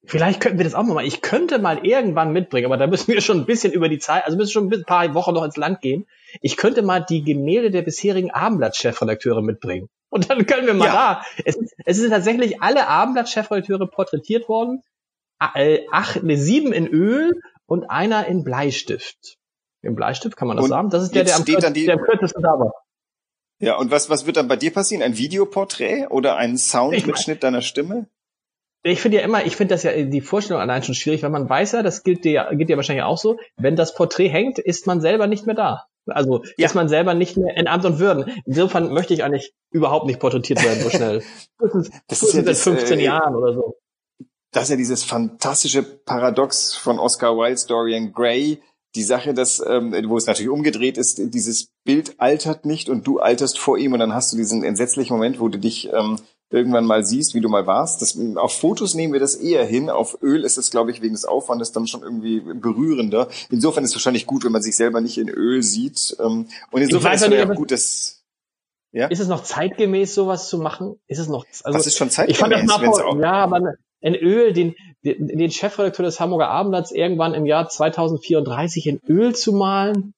Vielleicht 0.03 0.41
könnten 0.41 0.57
wir 0.57 0.65
das 0.65 0.73
auch 0.73 0.83
mal. 0.83 1.05
Ich 1.05 1.21
könnte 1.21 1.59
mal 1.59 1.85
irgendwann 1.85 2.33
mitbringen, 2.33 2.65
aber 2.65 2.77
da 2.77 2.87
müssen 2.87 3.13
wir 3.13 3.21
schon 3.21 3.39
ein 3.39 3.45
bisschen 3.45 3.71
über 3.71 3.87
die 3.87 3.99
Zeit, 3.99 4.25
also 4.25 4.35
müssen 4.35 4.51
schon 4.51 4.73
ein 4.73 4.83
paar 4.83 5.13
Wochen 5.13 5.33
noch 5.33 5.43
ins 5.43 5.57
Land 5.57 5.81
gehen. 5.81 6.07
Ich 6.41 6.57
könnte 6.57 6.81
mal 6.81 7.01
die 7.01 7.23
Gemälde 7.23 7.69
der 7.69 7.83
bisherigen 7.83 8.31
Abendblatt-Chefredakteure 8.31 9.43
mitbringen. 9.43 9.89
Und 10.09 10.29
dann 10.29 10.45
können 10.45 10.65
wir 10.65 10.73
mal 10.73 10.87
ja. 10.87 10.93
da. 10.93 11.25
Es, 11.45 11.57
es 11.85 11.97
sind 11.97 12.09
tatsächlich 12.09 12.61
alle 12.61 12.87
Abendblatt-Chefredakteure 12.87 13.87
porträtiert 13.87 14.49
worden. 14.49 14.81
Äh, 15.55 15.81
acht, 15.91 16.23
ne, 16.23 16.35
sieben 16.35 16.73
in 16.73 16.87
Öl 16.87 17.31
und 17.65 17.89
einer 17.89 18.25
in 18.27 18.43
Bleistift. 18.43 19.37
Im 19.83 19.95
Bleistift 19.95 20.35
kann 20.35 20.47
man 20.47 20.57
das 20.57 20.65
und 20.65 20.69
sagen? 20.69 20.89
Das 20.89 21.03
ist 21.03 21.15
der, 21.15 21.23
der 21.23 21.35
am, 21.35 21.45
kürz, 21.45 21.73
der 21.73 21.93
am 21.93 22.01
kürzesten 22.01 22.43
da 22.43 22.59
war. 22.59 22.73
Ja, 23.59 23.77
und 23.77 23.91
was, 23.91 24.09
was 24.09 24.25
wird 24.25 24.37
dann 24.37 24.47
bei 24.47 24.55
dir 24.55 24.73
passieren? 24.73 25.03
Ein 25.03 25.17
Videoporträt 25.17 26.07
oder 26.07 26.35
ein 26.35 26.57
Soundmitschnitt 26.57 27.43
deiner 27.43 27.61
Stimme? 27.61 28.07
Ich 28.83 29.01
finde 29.01 29.17
ja 29.17 29.23
immer, 29.23 29.45
ich 29.45 29.55
finde 29.55 29.75
das 29.75 29.83
ja 29.83 29.91
die 29.91 30.21
Vorstellung 30.21 30.61
allein 30.61 30.81
schon 30.81 30.95
schwierig, 30.95 31.21
weil 31.21 31.29
man 31.29 31.47
weiß 31.47 31.73
ja, 31.73 31.83
das 31.83 32.03
gilt 32.03 32.23
dir, 32.23 32.49
gilt 32.53 32.69
dir 32.69 32.77
wahrscheinlich 32.77 33.03
auch 33.03 33.17
so, 33.17 33.37
wenn 33.57 33.75
das 33.75 33.93
Porträt 33.93 34.29
hängt, 34.29 34.57
ist 34.57 34.87
man 34.87 35.01
selber 35.01 35.27
nicht 35.27 35.45
mehr 35.45 35.55
da. 35.55 35.85
Also 36.07 36.43
ja. 36.57 36.65
ist 36.65 36.73
man 36.73 36.89
selber 36.89 37.13
nicht 37.13 37.37
mehr 37.37 37.55
in 37.55 37.67
Amt 37.67 37.85
und 37.85 37.99
Würden. 37.99 38.31
Insofern 38.45 38.91
möchte 38.91 39.13
ich 39.13 39.23
eigentlich 39.23 39.53
überhaupt 39.71 40.07
nicht 40.07 40.19
porträtiert 40.19 40.63
werden 40.63 40.81
so 40.81 40.89
schnell. 40.89 41.23
das 42.07 42.23
ist 42.23 42.33
ja 42.33 42.43
seit 42.43 42.57
15 42.57 42.99
äh, 42.99 43.03
Jahren 43.03 43.35
oder 43.35 43.53
so. 43.53 43.77
Das 44.51 44.63
ist 44.63 44.69
ja 44.69 44.75
dieses 44.75 45.03
fantastische 45.03 45.83
Paradox 45.83 46.75
von 46.75 46.99
Oscar 46.99 47.37
Wilde, 47.37 47.61
Dorian 47.67 48.11
Gray, 48.11 48.61
die 48.95 49.03
Sache, 49.03 49.33
dass, 49.33 49.63
ähm, 49.65 49.93
wo 50.09 50.17
es 50.17 50.25
natürlich 50.25 50.49
umgedreht 50.49 50.97
ist, 50.97 51.21
dieses 51.33 51.69
Bild 51.85 52.15
altert 52.19 52.65
nicht 52.65 52.89
und 52.89 53.07
du 53.07 53.19
alterst 53.19 53.57
vor 53.57 53.77
ihm 53.77 53.93
und 53.93 53.99
dann 53.99 54.13
hast 54.13 54.33
du 54.33 54.37
diesen 54.37 54.63
entsetzlichen 54.63 55.15
Moment, 55.15 55.39
wo 55.39 55.47
du 55.47 55.57
dich 55.57 55.89
ähm, 55.93 56.19
irgendwann 56.51 56.85
mal 56.85 57.03
siehst, 57.03 57.33
wie 57.33 57.41
du 57.41 57.49
mal 57.49 57.65
warst. 57.65 58.01
Das, 58.01 58.17
auf 58.35 58.59
Fotos 58.59 58.93
nehmen 58.93 59.13
wir 59.13 59.19
das 59.19 59.35
eher 59.35 59.65
hin. 59.65 59.89
Auf 59.89 60.17
Öl 60.21 60.43
ist 60.43 60.57
es, 60.57 60.69
glaube 60.69 60.91
ich, 60.91 61.01
wegen 61.01 61.13
des 61.13 61.25
Aufwandes 61.25 61.71
dann 61.71 61.87
schon 61.87 62.03
irgendwie 62.03 62.41
berührender. 62.41 63.29
Insofern 63.49 63.83
ist 63.83 63.91
es 63.91 63.95
wahrscheinlich 63.95 64.25
gut, 64.25 64.43
wenn 64.43 64.51
man 64.51 64.61
sich 64.61 64.75
selber 64.75 65.01
nicht 65.01 65.17
in 65.17 65.29
Öl 65.29 65.63
sieht. 65.63 66.15
Ähm, 66.19 66.47
und 66.71 66.81
insofern 66.81 67.13
ist 67.13 67.21
es 67.23 67.29
ja 67.29 67.45
gut, 67.45 67.71
dass 67.71 68.21
ja? 68.93 69.07
Ist 69.07 69.19
es 69.19 69.29
noch 69.29 69.43
zeitgemäß, 69.43 70.13
sowas 70.13 70.49
zu 70.49 70.57
machen? 70.57 70.95
Ist 71.07 71.19
es 71.19 71.29
noch? 71.29 71.45
Also, 71.63 71.77
das 71.77 71.87
ist 71.87 71.97
schon 71.97 72.09
zeitgemäß. 72.09 72.35
Ich 72.35 72.39
fand 72.39 72.53
das 72.53 72.65
mal 72.65 72.79
vor, 72.83 73.21
ja, 73.21 73.33
aber 73.33 73.75
in 74.01 74.15
Öl, 74.15 74.51
den, 74.51 74.75
den 75.03 75.51
Chefredakteur 75.51 76.05
des 76.05 76.19
Hamburger 76.19 76.49
Abendblatts 76.49 76.91
irgendwann 76.91 77.33
im 77.33 77.45
Jahr 77.45 77.69
2034 77.69 78.87
in 78.87 78.99
Öl 79.07 79.33
zu 79.33 79.53
malen, 79.53 80.13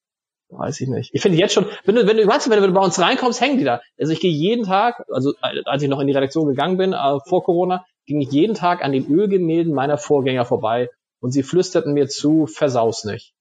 weiß 0.58 0.80
ich 0.80 0.88
nicht. 0.88 1.10
Ich 1.12 1.22
finde 1.22 1.38
jetzt 1.38 1.52
schon, 1.52 1.66
wenn 1.84 1.94
du, 1.94 2.06
wenn 2.06 2.16
du, 2.16 2.26
weißt 2.26 2.46
du, 2.46 2.50
wenn 2.50 2.62
du 2.62 2.72
bei 2.72 2.80
uns 2.80 2.98
reinkommst, 2.98 3.40
hängen 3.40 3.58
die 3.58 3.64
da. 3.64 3.80
Also 3.98 4.12
ich 4.12 4.20
gehe 4.20 4.32
jeden 4.32 4.64
Tag, 4.64 5.04
also 5.10 5.34
als 5.40 5.82
ich 5.82 5.88
noch 5.88 6.00
in 6.00 6.06
die 6.06 6.12
Redaktion 6.12 6.48
gegangen 6.48 6.76
bin, 6.76 6.92
äh, 6.92 7.18
vor 7.26 7.44
Corona, 7.44 7.84
ging 8.06 8.20
ich 8.20 8.30
jeden 8.30 8.54
Tag 8.54 8.84
an 8.84 8.92
den 8.92 9.06
Ölgemälden 9.10 9.72
meiner 9.72 9.98
Vorgänger 9.98 10.44
vorbei 10.44 10.90
und 11.20 11.32
sie 11.32 11.42
flüsterten 11.42 11.94
mir 11.94 12.08
zu, 12.08 12.46
versaus 12.46 13.04
nicht. 13.04 13.32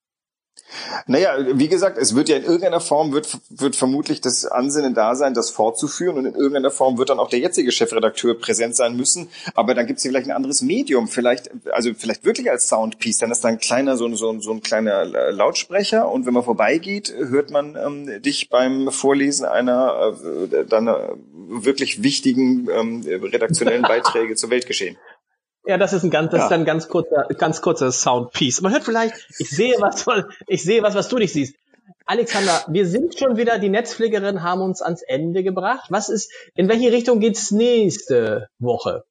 Naja, 1.08 1.36
wie 1.54 1.68
gesagt, 1.68 1.98
es 1.98 2.16
wird 2.16 2.30
ja 2.30 2.38
in 2.38 2.44
irgendeiner 2.44 2.80
Form, 2.80 3.14
wird, 3.14 3.28
wird 3.50 3.76
vermutlich 3.76 4.22
das 4.22 4.46
Ansinnen 4.46 4.94
da 4.94 5.16
sein, 5.16 5.34
das 5.34 5.50
fortzuführen. 5.50 6.18
Und 6.18 6.26
in 6.26 6.36
irgendeiner 6.36 6.72
Form 6.72 6.98
wird 6.98 7.10
dann 7.10 7.20
auch 7.20 7.30
der 7.30 7.40
jetzige 7.40 7.72
Chefredakteur 7.72 8.40
präsent 8.40 8.76
sein 8.76 8.96
müssen, 8.96 9.30
aber 9.56 9.74
dann 9.74 9.88
gibt 9.88 9.98
es 9.98 10.04
vielleicht 10.04 10.28
ein 10.28 10.36
anderes 10.36 10.62
Medium, 10.62 11.08
vielleicht, 11.08 11.50
also 11.72 11.92
vielleicht 11.94 12.26
wirklich 12.26 12.50
als 12.50 12.68
Soundpiece, 12.68 13.20
dann 13.20 13.32
ist 13.32 13.44
da 13.44 13.50
ein 13.50 13.60
kleiner, 13.60 13.98
so, 13.98 14.14
so, 14.16 14.40
so 14.40 14.52
ein 14.52 14.62
kleiner 14.62 15.06
Lautsprecher. 15.06 16.10
Und 16.10 16.26
wenn 16.26 16.34
man 16.34 16.44
vorbeigeht, 16.44 17.14
hört 17.16 17.52
man 17.52 17.76
ähm, 17.76 18.22
dich 18.22 18.50
beim 18.50 18.92
Vorlesen 18.92 19.46
einer 19.46 20.16
äh, 20.52 20.66
dann 20.66 20.88
äh, 20.88 20.94
wirklich 21.48 22.04
wichtigen 22.04 22.68
ähm, 22.70 23.04
redaktionellen 23.06 23.82
Beiträge 23.88 24.36
zur 24.36 24.50
Weltgeschehen. 24.50 24.98
Ja, 25.66 25.78
das 25.78 25.94
ist 25.94 26.04
ein 26.04 26.10
ganz, 26.10 26.32
das 26.32 26.40
ja. 26.40 26.46
ist 26.48 26.52
ein 26.52 26.66
ganz 26.66 26.88
kurzer, 26.90 27.28
ganz 27.38 27.62
kurzer 27.62 27.92
Soundpiece. 27.92 28.62
Man 28.62 28.74
hört 28.74 28.84
vielleicht, 28.84 29.16
ich 29.40 29.50
sehe 29.50 29.76
was, 29.80 30.06
ich 30.48 30.64
sehe 30.64 30.84
was, 30.84 30.96
was 30.96 31.08
du 31.08 31.18
nicht 31.18 31.34
siehst. 31.34 31.56
Alexander, 32.06 32.66
wir 32.68 32.86
sind 32.86 33.18
schon 33.18 33.38
wieder, 33.38 33.60
die 33.60 33.70
Netzpflegerinnen 33.70 34.44
haben 34.44 34.62
uns 34.62 34.82
ans 34.82 35.02
Ende 35.02 35.42
gebracht. 35.42 35.86
Was 35.90 36.10
ist, 36.10 36.32
in 36.54 36.68
welche 36.68 36.92
Richtung 36.92 37.22
geht's 37.22 37.52
nächste 37.52 38.50
Woche? 38.60 39.06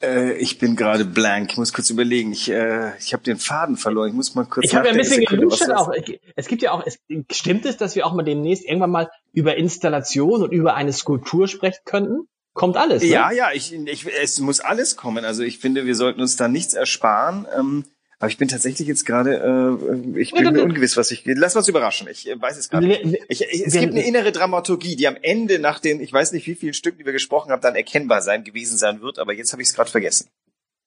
Äh, 0.00 0.34
ich 0.34 0.58
bin 0.58 0.76
gerade 0.76 1.04
blank. 1.04 1.50
Ich 1.50 1.56
muss 1.56 1.72
kurz 1.72 1.90
überlegen. 1.90 2.32
Ich, 2.32 2.50
äh, 2.50 2.96
ich 2.98 3.12
habe 3.12 3.24
den 3.24 3.36
Faden 3.36 3.76
verloren. 3.76 4.08
Ich 4.08 4.14
muss 4.14 4.34
mal 4.36 4.44
kurz. 4.44 4.66
Ich 4.66 4.74
habe 4.76 4.86
ja 4.86 4.92
ein 4.92 4.98
bisschen 4.98 5.24
geluscht 5.24 5.68
auch. 5.70 5.90
Es 6.36 6.46
gibt 6.46 6.62
ja 6.62 6.70
auch. 6.70 6.84
Es, 6.86 7.00
stimmt 7.32 7.66
es, 7.66 7.76
dass 7.76 7.96
wir 7.96 8.06
auch 8.06 8.14
mal 8.14 8.22
demnächst 8.22 8.64
irgendwann 8.64 8.90
mal 8.90 9.10
über 9.32 9.56
Installation 9.56 10.42
und 10.42 10.52
über 10.52 10.74
eine 10.74 10.92
Skulptur 10.92 11.48
sprechen 11.48 11.80
könnten? 11.84 12.28
Kommt 12.58 12.76
alles. 12.76 13.02
Ne? 13.02 13.08
Ja, 13.08 13.30
ja, 13.30 13.52
ich, 13.54 13.72
ich, 13.72 14.06
es 14.20 14.40
muss 14.40 14.60
alles 14.60 14.96
kommen. 14.96 15.24
Also 15.24 15.42
ich 15.42 15.58
finde, 15.58 15.86
wir 15.86 15.94
sollten 15.94 16.20
uns 16.20 16.36
da 16.36 16.48
nichts 16.48 16.74
ersparen. 16.74 17.46
Ähm, 17.56 17.84
aber 18.18 18.28
ich 18.28 18.36
bin 18.36 18.48
tatsächlich 18.48 18.88
jetzt 18.88 19.06
gerade, 19.06 19.36
äh, 19.36 20.18
ich 20.18 20.32
bin 20.32 20.52
mir 20.52 20.64
ungewiss, 20.64 20.96
was 20.96 21.12
ich. 21.12 21.22
Lass 21.24 21.54
uns 21.54 21.68
überraschen. 21.68 22.08
Ich 22.10 22.28
äh, 22.28 22.40
weiß 22.40 22.58
es 22.58 22.68
gerade. 22.68 22.86
nicht. 22.88 23.04
Ich, 23.28 23.42
ich, 23.42 23.66
es 23.66 23.74
gibt 23.74 23.92
eine 23.92 24.04
innere 24.04 24.32
Dramaturgie, 24.32 24.96
die 24.96 25.06
am 25.06 25.16
Ende 25.22 25.60
nach 25.60 25.78
den, 25.78 26.00
ich 26.00 26.12
weiß 26.12 26.32
nicht, 26.32 26.46
wie 26.48 26.56
vielen 26.56 26.74
Stücken, 26.74 26.98
die 26.98 27.06
wir 27.06 27.12
gesprochen 27.12 27.52
haben, 27.52 27.62
dann 27.62 27.76
erkennbar 27.76 28.20
sein 28.20 28.42
gewesen 28.42 28.76
sein 28.76 29.00
wird. 29.00 29.20
Aber 29.20 29.32
jetzt 29.32 29.52
habe 29.52 29.62
ich 29.62 29.68
es 29.68 29.74
gerade 29.74 29.90
vergessen. 29.90 30.28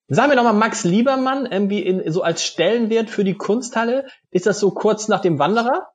Sagen 0.10 0.30
wir 0.30 0.36
nochmal 0.36 0.54
Max 0.54 0.84
Liebermann, 0.84 1.46
irgendwie 1.46 1.80
in, 1.80 2.12
so 2.12 2.22
als 2.22 2.44
Stellenwert 2.44 3.10
für 3.10 3.24
die 3.24 3.36
Kunsthalle. 3.36 4.08
Ist 4.30 4.46
das 4.46 4.60
so 4.60 4.72
kurz 4.72 5.08
nach 5.08 5.22
dem 5.22 5.40
Wanderer? 5.40 5.88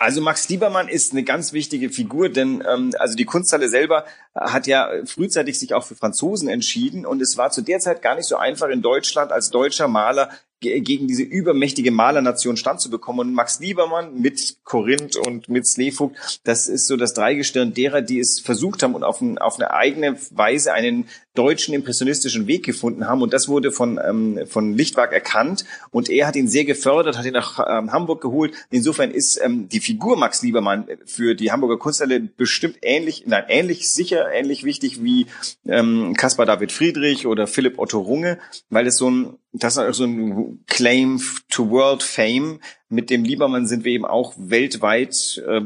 Also 0.00 0.22
Max 0.22 0.48
Liebermann 0.48 0.88
ist 0.88 1.12
eine 1.12 1.24
ganz 1.24 1.52
wichtige 1.52 1.90
Figur, 1.90 2.30
denn 2.30 2.64
ähm, 2.66 2.90
also 2.98 3.14
die 3.16 3.26
Kunsthalle 3.26 3.68
selber 3.68 4.06
hat 4.34 4.66
ja 4.66 4.88
frühzeitig 5.04 5.58
sich 5.58 5.74
auch 5.74 5.84
für 5.84 5.94
Franzosen 5.94 6.48
entschieden 6.48 7.04
und 7.04 7.20
es 7.20 7.36
war 7.36 7.50
zu 7.50 7.60
der 7.60 7.80
Zeit 7.80 8.00
gar 8.00 8.14
nicht 8.14 8.24
so 8.24 8.38
einfach 8.38 8.68
in 8.68 8.80
Deutschland 8.80 9.30
als 9.30 9.50
deutscher 9.50 9.88
Maler 9.88 10.30
gegen 10.60 11.06
diese 11.06 11.22
übermächtige 11.22 11.90
Malernation 11.90 12.56
standzubekommen. 12.56 13.28
Und 13.28 13.34
Max 13.34 13.60
Liebermann 13.60 14.20
mit 14.20 14.58
Korinth 14.64 15.16
und 15.16 15.48
mit 15.48 15.66
Slevogt, 15.66 16.40
das 16.44 16.68
ist 16.68 16.86
so 16.86 16.96
das 16.96 17.14
Dreigestirn 17.14 17.74
derer, 17.74 18.02
die 18.02 18.20
es 18.20 18.40
versucht 18.40 18.82
haben 18.82 18.94
und 18.94 19.04
auf, 19.04 19.20
ein, 19.20 19.38
auf 19.38 19.56
eine 19.56 19.72
eigene 19.72 20.16
Weise 20.30 20.72
einen 20.72 21.08
deutschen 21.34 21.74
impressionistischen 21.74 22.46
Weg 22.46 22.64
gefunden 22.64 23.06
haben. 23.06 23.22
Und 23.22 23.32
das 23.32 23.48
wurde 23.48 23.70
von, 23.72 24.00
ähm, 24.04 24.40
von 24.46 24.74
Lichtwag 24.74 25.12
erkannt. 25.12 25.64
Und 25.90 26.08
er 26.08 26.26
hat 26.26 26.36
ihn 26.36 26.48
sehr 26.48 26.64
gefördert, 26.64 27.16
hat 27.16 27.24
ihn 27.24 27.32
nach 27.32 27.58
ähm, 27.68 27.92
Hamburg 27.92 28.20
geholt. 28.20 28.54
Insofern 28.70 29.10
ist 29.10 29.40
ähm, 29.42 29.68
die 29.68 29.80
Figur 29.80 30.16
Max 30.16 30.42
Liebermann 30.42 30.86
für 31.06 31.34
die 31.34 31.52
Hamburger 31.52 31.78
Kunsthalle 31.78 32.20
bestimmt 32.20 32.78
ähnlich, 32.82 33.24
nein, 33.26 33.44
ähnlich 33.48 33.90
sicher, 33.92 34.30
ähnlich 34.32 34.64
wichtig 34.64 35.02
wie 35.02 35.26
ähm, 35.66 36.14
Caspar 36.16 36.46
David 36.46 36.72
Friedrich 36.72 37.26
oder 37.26 37.46
Philipp 37.46 37.78
Otto 37.78 38.00
Runge, 38.00 38.38
weil 38.68 38.86
es 38.86 38.96
so 38.96 39.10
ein 39.10 39.38
das 39.52 39.76
ist 39.76 39.96
so 39.96 40.04
ein 40.04 40.64
Claim 40.66 41.20
to 41.48 41.70
World 41.70 42.02
Fame. 42.02 42.60
Mit 42.92 43.08
dem 43.08 43.22
Liebermann 43.22 43.68
sind 43.68 43.84
wir 43.84 43.92
eben 43.92 44.04
auch 44.04 44.34
weltweit 44.36 45.40
äh, 45.46 45.60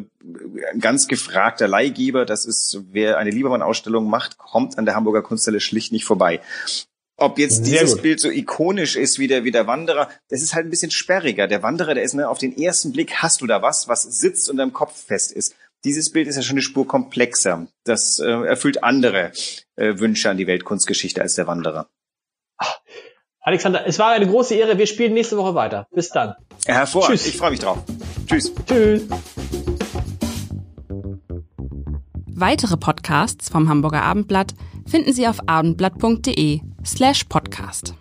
ganz 0.79 1.09
gefragter 1.09 1.67
Leihgeber. 1.67 2.27
Das 2.27 2.45
ist, 2.45 2.83
wer 2.93 3.17
eine 3.17 3.31
Liebermann-Ausstellung 3.31 4.09
macht, 4.09 4.37
kommt 4.37 4.77
an 4.77 4.85
der 4.85 4.95
Hamburger 4.95 5.23
Kunsthalle 5.23 5.61
schlicht 5.61 5.91
nicht 5.91 6.05
vorbei. 6.05 6.41
Ob 7.17 7.39
jetzt 7.39 7.67
dieses. 7.67 8.03
Bild 8.03 8.21
so 8.21 8.29
ikonisch 8.29 8.97
ist 8.97 9.19
wie 9.19 9.29
der, 9.29 9.45
wie 9.45 9.53
der 9.53 9.67
Wanderer, 9.67 10.11
das 10.29 10.43
ist 10.43 10.55
halt 10.55 10.67
ein 10.67 10.71
bisschen 10.71 10.91
sperriger. 10.91 11.47
Der 11.47 11.63
Wanderer, 11.63 11.95
der 11.95 12.03
ist, 12.03 12.13
ne, 12.13 12.29
auf 12.29 12.39
den 12.39 12.57
ersten 12.59 12.93
Blick 12.93 13.15
hast 13.23 13.41
du 13.41 13.47
da 13.47 13.63
was, 13.63 13.89
was 13.89 14.03
sitzt 14.03 14.51
und 14.51 14.59
deinem 14.59 14.73
Kopf 14.73 15.07
fest 15.07 15.33
ist. 15.33 15.55
Dieses 15.85 16.11
Bild 16.11 16.29
ist 16.29 16.37
ja 16.37 16.43
schon 16.43 16.55
eine 16.55 16.63
Spur 16.63 16.87
komplexer. 16.87 17.69
Das 17.85 18.19
äh, 18.19 18.27
erfüllt 18.27 18.83
andere 18.83 19.33
äh, 19.77 19.99
Wünsche 19.99 20.29
an 20.29 20.37
die 20.37 20.47
Weltkunstgeschichte 20.47 21.23
als 21.23 21.37
der 21.37 21.47
Wanderer. 21.47 21.89
Ach, 22.59 22.81
Alexander, 23.45 23.87
es 23.87 23.99
war 23.99 24.13
eine 24.13 24.27
große 24.27 24.55
Ehre. 24.55 24.79
Wir 24.79 24.87
spielen 24.87 25.13
nächste 25.13 25.37
Woche 25.37 25.55
weiter. 25.55 25.87
Bis 25.93 26.09
dann. 26.09 26.35
Hervorragend. 26.65 27.19
Tschüss. 27.19 27.29
Ich 27.29 27.37
freue 27.37 27.51
mich 27.51 27.61
drauf. 27.61 27.79
Tschüss. 28.27 28.53
Tschüss. 28.67 29.03
Weitere 32.37 32.77
Podcasts 32.79 33.51
vom 33.51 33.69
Hamburger 33.69 34.03
Abendblatt 34.03 34.55
finden 34.87 35.13
Sie 35.13 35.29
auf 35.29 35.47
abendblatt.de 35.47 36.61
slash 36.85 37.25
podcast. 37.25 37.95